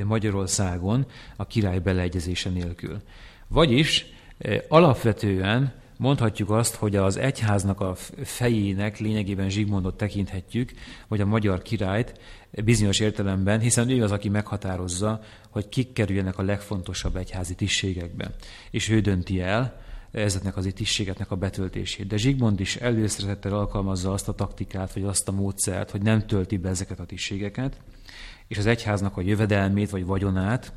Magyarországon 0.03 1.05
a 1.35 1.47
király 1.47 1.79
beleegyezése 1.79 2.49
nélkül. 2.49 3.01
Vagyis 3.47 4.05
Alapvetően 4.67 5.73
mondhatjuk 5.99 6.49
azt, 6.49 6.75
hogy 6.75 6.95
az 6.95 7.17
egyháznak 7.17 7.79
a 7.81 7.95
fejének 8.23 8.99
lényegében 8.99 9.49
Zsigmondot 9.49 9.97
tekinthetjük, 9.97 10.71
vagy 11.07 11.21
a 11.21 11.25
magyar 11.25 11.61
királyt 11.61 12.19
bizonyos 12.63 12.99
értelemben, 12.99 13.59
hiszen 13.59 13.89
ő 13.89 14.03
az, 14.03 14.11
aki 14.11 14.29
meghatározza, 14.29 15.21
hogy 15.49 15.69
kik 15.69 15.93
kerüljenek 15.93 16.37
a 16.37 16.43
legfontosabb 16.43 17.15
egyházi 17.15 17.55
tisztségekbe. 17.55 18.35
És 18.71 18.89
ő 18.89 18.99
dönti 18.99 19.41
el 19.41 19.81
ezeknek 20.11 20.57
az 20.57 20.69
tisztségeknek 20.75 21.31
a 21.31 21.35
betöltését. 21.35 22.07
De 22.07 22.17
Zsigmond 22.17 22.59
is 22.59 22.75
előszeretettel 22.75 23.53
alkalmazza 23.53 24.13
azt 24.13 24.27
a 24.27 24.33
taktikát, 24.35 24.93
vagy 24.93 25.03
azt 25.03 25.27
a 25.27 25.31
módszert, 25.31 25.91
hogy 25.91 26.01
nem 26.01 26.27
tölti 26.27 26.57
be 26.57 26.69
ezeket 26.69 26.99
a 26.99 27.05
tisztségeket, 27.05 27.81
és 28.47 28.57
az 28.57 28.65
egyháznak 28.65 29.17
a 29.17 29.21
jövedelmét 29.21 29.89
vagy 29.89 30.05
vagyonát 30.05 30.73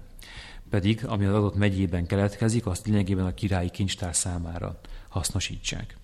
pedig, 0.71 1.05
ami 1.07 1.25
az 1.25 1.35
adott 1.35 1.57
megyében 1.57 2.07
keletkezik, 2.07 2.67
azt 2.67 2.87
lényegében 2.87 3.27
a 3.27 3.35
királyi 3.35 3.71
kincstár 3.71 4.17
számára 4.17 4.81
hasznosítsák. 5.13 5.97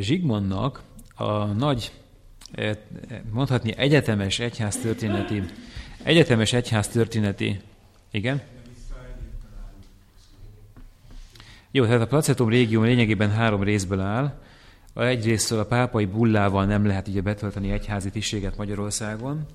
Zsigmondnak 0.00 0.82
a 1.14 1.44
nagy, 1.44 1.92
mondhatni 3.30 3.76
egyetemes 3.76 4.38
egyháztörténeti, 4.38 5.42
egyetemes 6.02 6.52
egyháztörténeti, 6.52 7.60
igen? 8.10 8.42
Jó, 11.70 11.84
tehát 11.84 12.00
a 12.00 12.06
placetum 12.06 12.48
régió 12.48 12.82
lényegében 12.82 13.30
három 13.30 13.62
részből 13.62 14.00
áll. 14.00 14.40
Egyrésztől 14.94 15.58
a 15.58 15.64
pápai 15.64 16.04
bullával 16.04 16.64
nem 16.64 16.86
lehet 16.86 17.08
ugye 17.08 17.20
betölteni 17.20 17.70
egyházi 17.70 18.10
tisztséget 18.10 18.56
Magyarországon, 18.56 19.46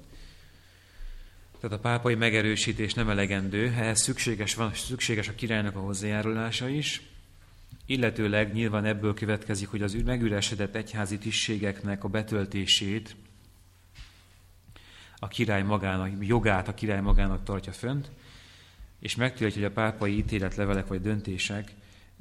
tehát 1.59 1.77
a 1.77 1.79
pápai 1.79 2.15
megerősítés 2.15 2.93
nem 2.93 3.09
elegendő, 3.09 3.65
ehhez 3.65 4.01
szükséges, 4.01 4.55
van, 4.55 4.73
szükséges 4.73 5.27
a 5.27 5.35
királynak 5.35 5.75
a 5.75 5.79
hozzájárulása 5.79 6.67
is, 6.67 7.01
illetőleg 7.85 8.53
nyilván 8.53 8.85
ebből 8.85 9.13
következik, 9.13 9.67
hogy 9.67 9.81
az 9.81 9.93
megüresedett 10.05 10.75
egyházi 10.75 11.17
tisztségeknek 11.17 12.03
a 12.03 12.07
betöltését 12.07 13.15
a 15.19 15.27
király 15.27 15.63
magának, 15.63 16.11
jogát 16.19 16.67
a 16.67 16.73
király 16.73 17.01
magának 17.01 17.43
tartja 17.43 17.71
fönt, 17.71 18.09
és 18.99 19.15
megtiltja, 19.15 19.61
hogy 19.61 19.71
a 19.71 19.73
pápai 19.73 20.17
ítéletlevelek 20.17 20.87
vagy 20.87 21.01
döntések 21.01 21.71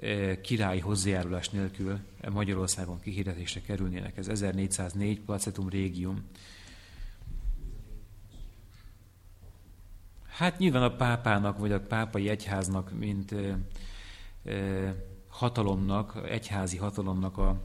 eh, 0.01 0.37
királyi 0.43 0.81
hozzájárulás 0.81 1.49
nélkül 1.49 1.99
Magyarországon 2.31 3.01
kihirdetésre 3.01 3.61
kerülnének. 3.61 4.17
Ez 4.17 4.29
1404 4.29 5.21
Placetum 5.21 5.69
Régium. 5.69 6.25
Hát 10.37 10.59
nyilván 10.59 10.83
a 10.83 10.97
pápának, 10.97 11.59
vagy 11.59 11.73
a 11.73 11.81
pápai 11.81 12.29
egyháznak, 12.29 12.99
mint 12.99 13.33
ö, 13.33 13.53
ö, 14.45 14.89
hatalomnak, 15.29 16.19
egyházi 16.29 16.77
hatalomnak 16.77 17.39
a, 17.39 17.61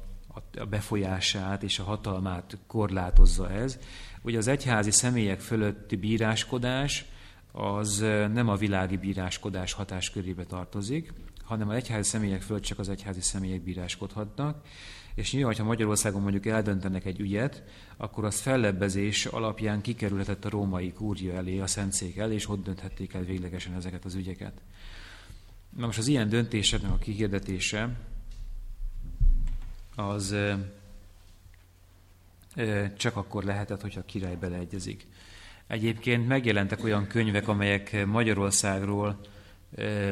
a 0.58 0.66
befolyását 0.66 1.64
és 1.64 1.80
a 1.80 1.84
hatalmát 1.84 2.58
korlátozza 2.68 3.50
ez. 3.50 3.80
Ugye 4.22 4.38
az 4.38 4.48
egyházi 4.48 4.92
személyek 4.92 5.40
fölötti 5.40 5.96
bíráskodás 5.96 7.06
az 7.52 8.00
nem 8.34 8.50
a 8.50 8.56
világi 8.56 8.98
bíráskodás 8.98 9.74
hatáskörébe 9.74 10.44
tartozik, 10.44 11.14
hanem 11.44 11.70
az 11.70 11.76
egyházi 11.76 12.10
személyek 12.10 12.42
fölött 12.42 12.64
csak 12.64 12.80
az 12.80 12.90
egyházi 12.90 13.22
személyek 13.22 13.62
bíráskodhatnak, 13.62 14.66
és 15.16 15.34
nyilván, 15.34 15.56
ha 15.56 15.64
Magyarországon 15.64 16.22
mondjuk 16.22 16.46
eldöntenek 16.46 17.06
egy 17.06 17.20
ügyet, 17.20 17.64
akkor 17.98 18.26
az 18.26 18.40
fellebbezés 18.40 19.26
alapján 19.26 19.82
kikerülhetett 19.82 20.46
a 20.46 20.50
római 20.50 20.92
kúria 20.92 21.34
elé, 21.34 21.60
a 21.60 21.68
szentszék 21.68 22.18
elé, 22.18 22.34
és 22.34 22.50
ott 22.50 22.64
dönthették 22.64 23.14
el 23.14 23.24
véglegesen 23.24 23.74
ezeket 23.74 24.06
az 24.06 24.16
ügyeket. 24.16 24.62
Na 25.78 25.86
most 25.86 25.98
az 25.98 26.08
ilyen 26.08 26.30
döntéseknek 26.30 26.92
a 26.92 26.98
kihirdetése 26.98 27.90
az 29.96 30.36
csak 32.98 33.16
akkor 33.16 33.44
lehetett, 33.44 33.82
hogyha 33.82 34.00
a 34.00 34.06
király 34.06 34.36
beleegyezik. 34.36 35.08
Egyébként 35.68 36.28
megjelentek 36.28 36.84
olyan 36.84 37.08
könyvek, 37.08 37.48
amelyek 37.48 38.06
Magyarországról 38.06 39.20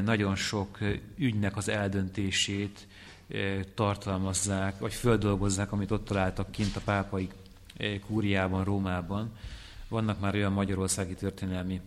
nagyon 0.04 0.36
sok 0.36 0.78
ügynek 1.18 1.58
az 1.58 1.70
eldöntését 1.70 2.88
tartalmazzák, 3.74 4.80
vagy 4.80 4.94
földolgozzák, 4.94 5.72
amit 5.72 5.92
ott 5.92 6.06
találtak 6.06 6.52
kint 6.52 6.76
a 6.76 6.82
pápai 6.86 7.30
kúriában, 8.08 8.64
Rómában. 8.64 9.32
Vannak 9.88 10.20
már 10.20 10.36
olyan 10.36 10.52
magyarországi 10.52 11.14
történelmi 11.14 11.82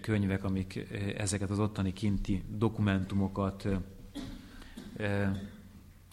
könyvek, 0.00 0.44
amik 0.44 0.86
ezeket 1.16 1.50
az 1.50 1.58
ottani 1.58 1.92
kinti 1.92 2.44
dokumentumokat 2.48 3.68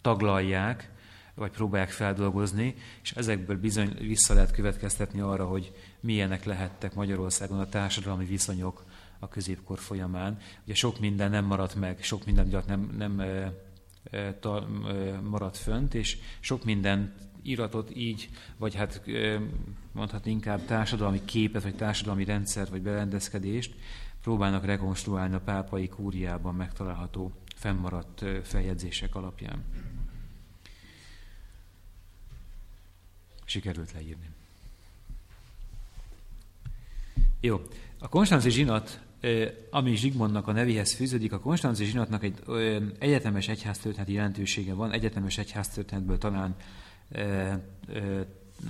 taglalják, 0.01 0.91
vagy 1.35 1.51
próbálják 1.51 1.89
feldolgozni, 1.89 2.75
és 3.01 3.11
ezekből 3.11 3.57
bizony 3.57 3.95
vissza 3.99 4.33
lehet 4.33 4.51
következtetni 4.51 5.19
arra, 5.19 5.45
hogy 5.45 5.71
milyenek 5.99 6.43
lehettek 6.43 6.93
Magyarországon 6.93 7.59
a 7.59 7.69
társadalmi 7.69 8.25
viszonyok 8.25 8.83
a 9.19 9.27
középkor 9.27 9.79
folyamán. 9.79 10.37
Ugye 10.63 10.73
sok 10.73 10.99
minden 10.99 11.29
nem 11.29 11.45
maradt 11.45 11.75
meg, 11.75 12.03
sok 12.03 12.25
minden 12.25 12.63
nem, 12.67 12.93
nem 12.97 13.21
maradt 15.21 15.57
fönt, 15.57 15.93
és 15.93 16.17
sok 16.39 16.63
minden 16.63 17.13
iratot 17.41 17.95
így, 17.95 18.29
vagy 18.57 18.75
hát 18.75 19.01
mondhatni 19.91 20.31
inkább 20.31 20.65
társadalmi 20.65 21.25
képet, 21.25 21.63
vagy 21.63 21.75
társadalmi 21.75 22.23
rendszer, 22.23 22.69
vagy 22.69 22.81
berendezkedést 22.81 23.75
próbálnak 24.21 24.65
rekonstruálni 24.65 25.35
a 25.35 25.39
pápai 25.39 25.87
kúriában 25.87 26.55
megtalálható 26.55 27.31
fennmaradt 27.55 28.25
feljegyzések 28.43 29.15
alapján. 29.15 29.63
Sikerült 33.45 33.91
leírni. 33.91 34.29
Jó. 37.39 37.61
A 37.99 38.07
konstanzi 38.07 38.49
zsinat, 38.49 39.01
ami 39.69 39.95
Zsigmondnak 39.95 40.47
a 40.47 40.51
nevéhez 40.51 40.93
fűződik, 40.93 41.31
a 41.33 41.39
konstanzi 41.39 41.85
zsinatnak 41.85 42.23
egy 42.23 42.39
egyetemes 42.99 43.47
egyháztörténeti 43.47 44.13
jelentősége 44.13 44.73
van, 44.73 44.91
egyetemes 44.91 45.37
egyháztörténetből 45.37 46.17
talán 46.17 46.55
e, 47.11 47.21
e, 47.21 47.59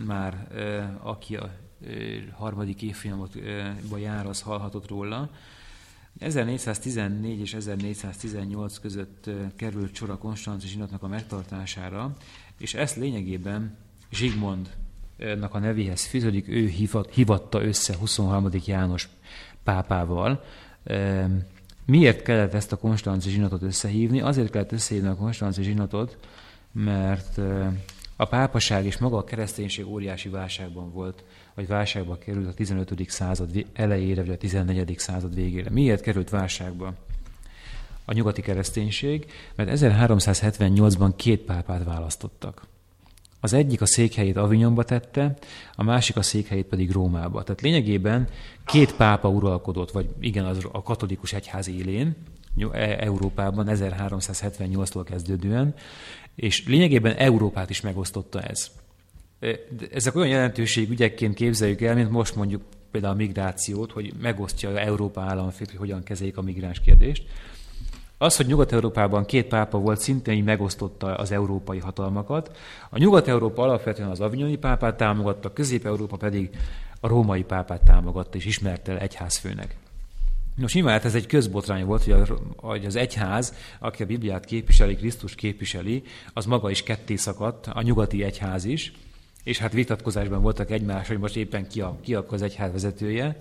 már 0.06 0.48
e, 0.54 0.98
aki 1.02 1.36
a 1.36 1.44
e, 1.44 1.88
harmadik 2.32 2.82
évfolyamotban 2.82 4.00
jár, 4.00 4.26
az 4.26 4.42
hallhatott 4.42 4.88
róla. 4.88 5.30
1414 6.20 7.40
és 7.40 7.54
1418 7.54 8.78
között 8.78 9.30
került 9.56 9.96
sor 9.96 10.10
a 10.10 10.18
konstanzi 10.18 10.68
zsinatnak 10.68 11.04
a 11.04 11.08
megtartására, 11.08 12.18
és 12.58 12.74
ezt 12.74 12.96
lényegében 12.96 13.78
Zsigmondnak 14.12 15.54
a 15.54 15.60
nevéhez 15.60 16.06
fűződik, 16.06 16.48
ő 16.48 16.68
hivatta 17.12 17.64
össze 17.64 17.98
23. 17.98 18.50
János 18.66 19.10
pápával. 19.64 20.44
Miért 21.86 22.22
kellett 22.22 22.54
ezt 22.54 22.72
a 22.72 22.78
konstanci 22.78 23.30
zsinatot 23.30 23.62
összehívni? 23.62 24.22
Azért 24.22 24.50
kellett 24.50 24.72
összehívni 24.72 25.10
a 25.10 25.16
konstanci 25.16 25.64
zsinatot, 25.64 26.18
mert 26.72 27.40
a 28.16 28.26
pápaság 28.26 28.86
és 28.86 28.98
maga 28.98 29.18
a 29.18 29.24
kereszténység 29.24 29.88
óriási 29.88 30.30
válságban 30.30 30.92
volt, 30.92 31.24
vagy 31.54 31.68
válságba 31.68 32.18
került 32.18 32.48
a 32.48 32.54
15. 32.54 33.10
század 33.10 33.66
elejére, 33.74 34.22
vagy 34.22 34.34
a 34.34 34.38
14. 34.38 34.98
század 34.98 35.36
végére. 35.36 35.70
Miért 35.70 36.02
került 36.02 36.30
válságba 36.30 36.94
a 38.06 38.14
nyugati 38.14 38.42
kereszténység? 38.42 39.32
Mert 39.56 39.70
1378-ban 39.74 41.14
két 41.16 41.42
pápát 41.42 41.84
választottak. 41.84 42.68
Az 43.44 43.54
egyik 43.54 43.82
a 43.82 43.86
székhelyét 43.86 44.38
Avignonba 44.38 44.84
tette, 44.84 45.38
a 45.76 45.84
másik 45.84 46.16
a 46.16 46.22
székhelyét 46.22 46.66
pedig 46.66 46.92
Rómába. 46.92 47.44
Tehát 47.44 47.62
lényegében 47.62 48.28
két 48.66 48.96
pápa 48.96 49.28
uralkodott, 49.30 49.92
vagy 49.92 50.10
igen, 50.20 50.46
az 50.46 50.68
a 50.72 50.84
katolikus 50.84 51.34
egyház 51.34 51.70
élén, 51.70 52.16
e- 52.72 52.98
Európában 53.00 53.68
1378-tól 53.70 55.02
kezdődően, 55.06 55.74
és 56.36 56.68
lényegében 56.68 57.16
Európát 57.16 57.70
is 57.70 57.82
megosztotta 57.82 58.42
ez. 58.42 58.72
E, 59.40 59.60
ezek 59.92 60.16
olyan 60.16 60.30
jelentőség 60.30 60.90
ügyekként 60.90 61.34
képzeljük 61.34 61.82
el, 61.82 61.96
mint 61.96 62.10
most 62.10 62.36
mondjuk 62.36 62.62
például 62.92 63.14
a 63.14 63.18
migrációt, 63.18 63.92
hogy 63.92 64.14
megosztja 64.22 64.80
Európa 64.80 65.22
államfét, 65.22 65.70
hogy 65.70 65.80
hogyan 65.80 66.04
kezeljék 66.04 66.38
a 66.38 66.42
migráns 66.42 66.80
kérdést. 66.80 67.24
Az, 68.24 68.36
hogy 68.36 68.46
Nyugat-Európában 68.46 69.26
két 69.26 69.48
pápa 69.48 69.78
volt, 69.78 70.00
szintén 70.00 70.44
megosztotta 70.44 71.16
az 71.16 71.32
európai 71.32 71.80
hatalmakat. 71.80 72.58
A 72.90 72.98
Nyugat-Európa 72.98 73.64
alapvetően 73.64 74.10
az 74.10 74.20
avignoni 74.20 74.56
pápát 74.56 74.98
támogatta, 74.98 75.54
Közép-Európa 75.54 76.18
pedig 76.18 76.50
a 77.00 77.08
római 77.08 77.44
pápát 77.44 77.84
támogatta 77.84 78.38
és 78.38 78.46
ismerte 78.46 78.92
el 78.92 78.98
egyházfőnek. 78.98 79.76
Nos, 80.56 80.74
nyilván 80.74 80.94
hát 80.94 81.06
ez 81.06 81.16
egy 81.16 81.28
közbotrány 81.28 81.86
volt, 81.86 82.04
hogy 82.56 82.86
az 82.86 82.96
egyház, 82.96 83.54
aki 83.80 84.04
a 84.04 84.06
Bibliát 84.06 84.46
képviseli, 84.46 84.96
Krisztus 84.96 85.36
képviseli, 85.36 86.04
az 86.34 86.46
maga 86.46 86.70
is 86.70 86.84
ketté 86.84 87.16
szakadt, 87.16 87.68
a 87.68 87.82
nyugati 87.82 88.24
egyház 88.24 88.66
is, 88.66 88.94
és 89.44 89.58
hát 89.58 89.74
vitatkozásban 89.74 90.42
voltak 90.42 90.72
egymás, 90.72 91.08
hogy 91.08 91.20
most 91.20 91.36
éppen 91.36 91.68
ki, 91.68 91.82
a, 91.82 91.98
ki 92.02 92.14
az 92.14 92.42
egyház 92.42 92.72
vezetője. 92.72 93.36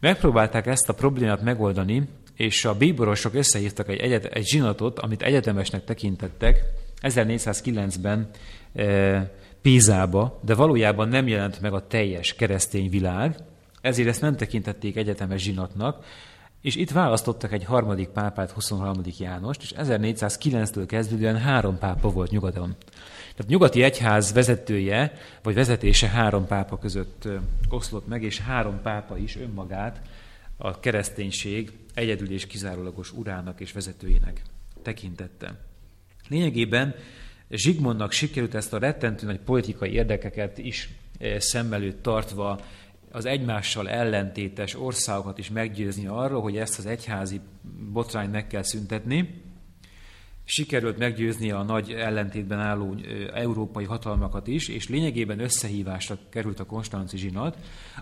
Megpróbálták 0.00 0.66
ezt 0.66 0.88
a 0.88 0.94
problémát 0.94 1.42
megoldani, 1.42 2.08
és 2.34 2.64
a 2.64 2.74
bíborosok 2.74 3.34
összehívtak 3.34 3.88
egy, 3.88 3.98
egyet, 3.98 4.24
egy 4.24 4.46
zsinatot, 4.46 4.98
amit 4.98 5.22
egyetemesnek 5.22 5.84
tekintettek 5.84 6.64
1409-ben 7.02 8.30
e, 8.74 9.34
Pízába, 9.62 10.40
de 10.44 10.54
valójában 10.54 11.08
nem 11.08 11.28
jelent 11.28 11.60
meg 11.60 11.72
a 11.72 11.86
teljes 11.86 12.34
keresztény 12.34 12.90
világ, 12.90 13.36
ezért 13.80 14.08
ezt 14.08 14.20
nem 14.20 14.36
tekintették 14.36 14.96
egyetemes 14.96 15.42
zsinatnak, 15.42 16.04
és 16.60 16.76
itt 16.76 16.90
választottak 16.90 17.52
egy 17.52 17.64
harmadik 17.64 18.08
pápát, 18.08 18.50
23. 18.50 19.00
Jánost, 19.18 19.62
és 19.62 19.72
1409-től 19.76 20.84
kezdődően 20.86 21.38
három 21.38 21.78
pápa 21.78 22.10
volt 22.10 22.30
nyugaton. 22.30 22.76
Tehát 23.36 23.50
nyugati 23.50 23.82
egyház 23.82 24.32
vezetője, 24.32 25.12
vagy 25.42 25.54
vezetése 25.54 26.08
három 26.08 26.46
pápa 26.46 26.78
között 26.78 27.28
oszlott 27.68 28.06
meg, 28.06 28.22
és 28.22 28.40
három 28.40 28.80
pápa 28.82 29.16
is 29.16 29.36
önmagát 29.36 30.00
a 30.56 30.80
kereszténység 30.80 31.72
egyedül 31.94 32.30
és 32.30 32.46
kizárólagos 32.46 33.12
urának 33.12 33.60
és 33.60 33.72
vezetőjének 33.72 34.42
tekintette. 34.82 35.60
Lényegében 36.28 36.94
Zsigmondnak 37.50 38.12
sikerült 38.12 38.54
ezt 38.54 38.72
a 38.72 38.78
rettentő 38.78 39.26
nagy 39.26 39.38
politikai 39.38 39.90
érdekeket 39.90 40.58
is 40.58 40.88
eh, 41.18 41.40
szem 41.40 41.72
előtt 41.72 42.02
tartva 42.02 42.60
az 43.10 43.24
egymással 43.24 43.88
ellentétes 43.88 44.74
országokat 44.80 45.38
is 45.38 45.50
meggyőzni 45.50 46.06
arról, 46.06 46.42
hogy 46.42 46.56
ezt 46.56 46.78
az 46.78 46.86
egyházi 46.86 47.40
botrányt 47.92 48.32
meg 48.32 48.46
kell 48.46 48.62
szüntetni, 48.62 49.42
sikerült 50.48 50.98
meggyőzni 50.98 51.50
a 51.50 51.62
nagy 51.62 51.92
ellentétben 51.92 52.60
álló 52.60 52.94
európai 53.34 53.84
hatalmakat 53.84 54.46
is, 54.46 54.68
és 54.68 54.88
lényegében 54.88 55.40
összehívásra 55.40 56.18
került 56.28 56.60
a 56.60 56.66
konstanci 56.66 57.16
zsinat, 57.16 57.56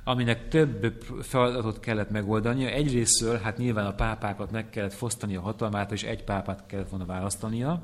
aminek 0.05 0.49
több 0.49 1.05
feladatot 1.23 1.81
kellett 1.81 2.11
megoldania. 2.11 2.69
Egyrésztől 2.69 3.39
hát 3.39 3.59
nyilván 3.59 3.87
a 3.87 3.95
pápákat 3.95 4.51
meg 4.51 4.71
kellett 4.71 4.93
fosztani 4.93 5.37
a 5.37 5.41
hatalmát, 5.41 5.93
és 5.93 6.03
egy 6.03 6.25
pápát 6.25 6.67
kellett 6.67 6.89
volna 6.89 7.07
választania. 7.07 7.83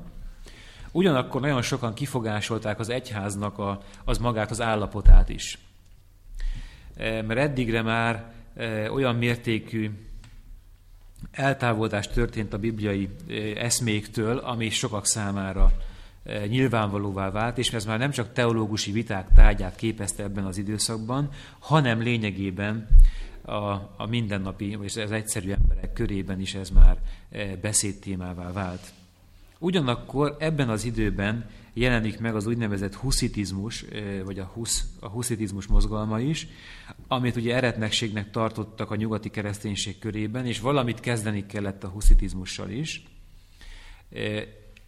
Ugyanakkor 0.91 1.41
nagyon 1.41 1.61
sokan 1.61 1.93
kifogásolták 1.93 2.79
az 2.79 2.89
egyháznak 2.89 3.57
a, 3.57 3.81
az 4.05 4.17
magát 4.17 4.51
az 4.51 4.61
állapotát 4.61 5.29
is. 5.29 5.57
Mert 6.97 7.37
eddigre 7.37 7.81
már 7.81 8.33
olyan 8.91 9.15
mértékű 9.15 9.91
eltávolodás 11.31 12.07
történt 12.07 12.53
a 12.53 12.57
bibliai 12.57 13.09
eszméktől, 13.55 14.37
ami 14.37 14.69
sokak 14.69 15.05
számára 15.05 15.71
nyilvánvalóvá 16.47 17.31
vált, 17.31 17.57
és 17.57 17.73
ez 17.73 17.85
már 17.85 17.99
nem 17.99 18.11
csak 18.11 18.33
teológusi 18.33 18.91
viták 18.91 19.27
tárgyát 19.35 19.75
képezte 19.75 20.23
ebben 20.23 20.45
az 20.45 20.57
időszakban, 20.57 21.29
hanem 21.59 22.01
lényegében 22.01 22.87
a, 23.45 23.71
a 23.97 24.05
mindennapi, 24.09 24.75
vagy 24.75 24.99
az 24.99 25.11
egyszerű 25.11 25.51
emberek 25.51 25.93
körében 25.93 26.39
is 26.39 26.55
ez 26.55 26.69
már 26.69 26.97
beszédtémává 27.61 28.51
vált. 28.51 28.93
Ugyanakkor 29.59 30.35
ebben 30.39 30.69
az 30.69 30.85
időben 30.85 31.49
jelenik 31.73 32.19
meg 32.19 32.35
az 32.35 32.45
úgynevezett 32.45 32.95
huszitizmus, 32.95 33.85
vagy 34.25 34.39
a, 34.39 34.43
husz, 34.43 34.85
a 34.99 35.07
huszitizmus 35.07 35.67
mozgalma 35.67 36.19
is, 36.19 36.47
amit 37.07 37.35
ugye 37.35 37.55
eretnekségnek 37.55 38.31
tartottak 38.31 38.91
a 38.91 38.95
nyugati 38.95 39.29
kereszténység 39.29 39.99
körében, 39.99 40.45
és 40.45 40.59
valamit 40.59 40.99
kezdeni 40.99 41.45
kellett 41.45 41.83
a 41.83 41.87
huszitizmussal 41.87 42.69
is. 42.69 43.03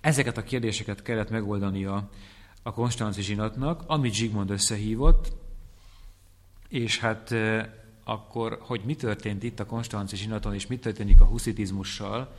Ezeket 0.01 0.37
a 0.37 0.43
kérdéseket 0.43 1.01
kellett 1.01 1.29
megoldania 1.29 2.09
a 2.63 2.73
konstanci 2.73 3.21
zsinatnak, 3.21 3.83
amit 3.87 4.13
Zsigmond 4.13 4.49
összehívott, 4.49 5.31
és 6.69 6.99
hát 6.99 7.35
akkor, 8.03 8.57
hogy 8.61 8.81
mi 8.85 8.95
történt 8.95 9.43
itt 9.43 9.59
a 9.59 9.65
konstanci 9.65 10.15
zsinaton, 10.15 10.53
és 10.53 10.67
mi 10.67 10.77
történik 10.77 11.21
a 11.21 11.25
huszitizmussal, 11.25 12.35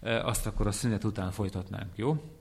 azt 0.00 0.46
akkor 0.46 0.66
a 0.66 0.72
szünet 0.72 1.04
után 1.04 1.30
folytatnánk, 1.30 1.90
jó? 1.94 2.37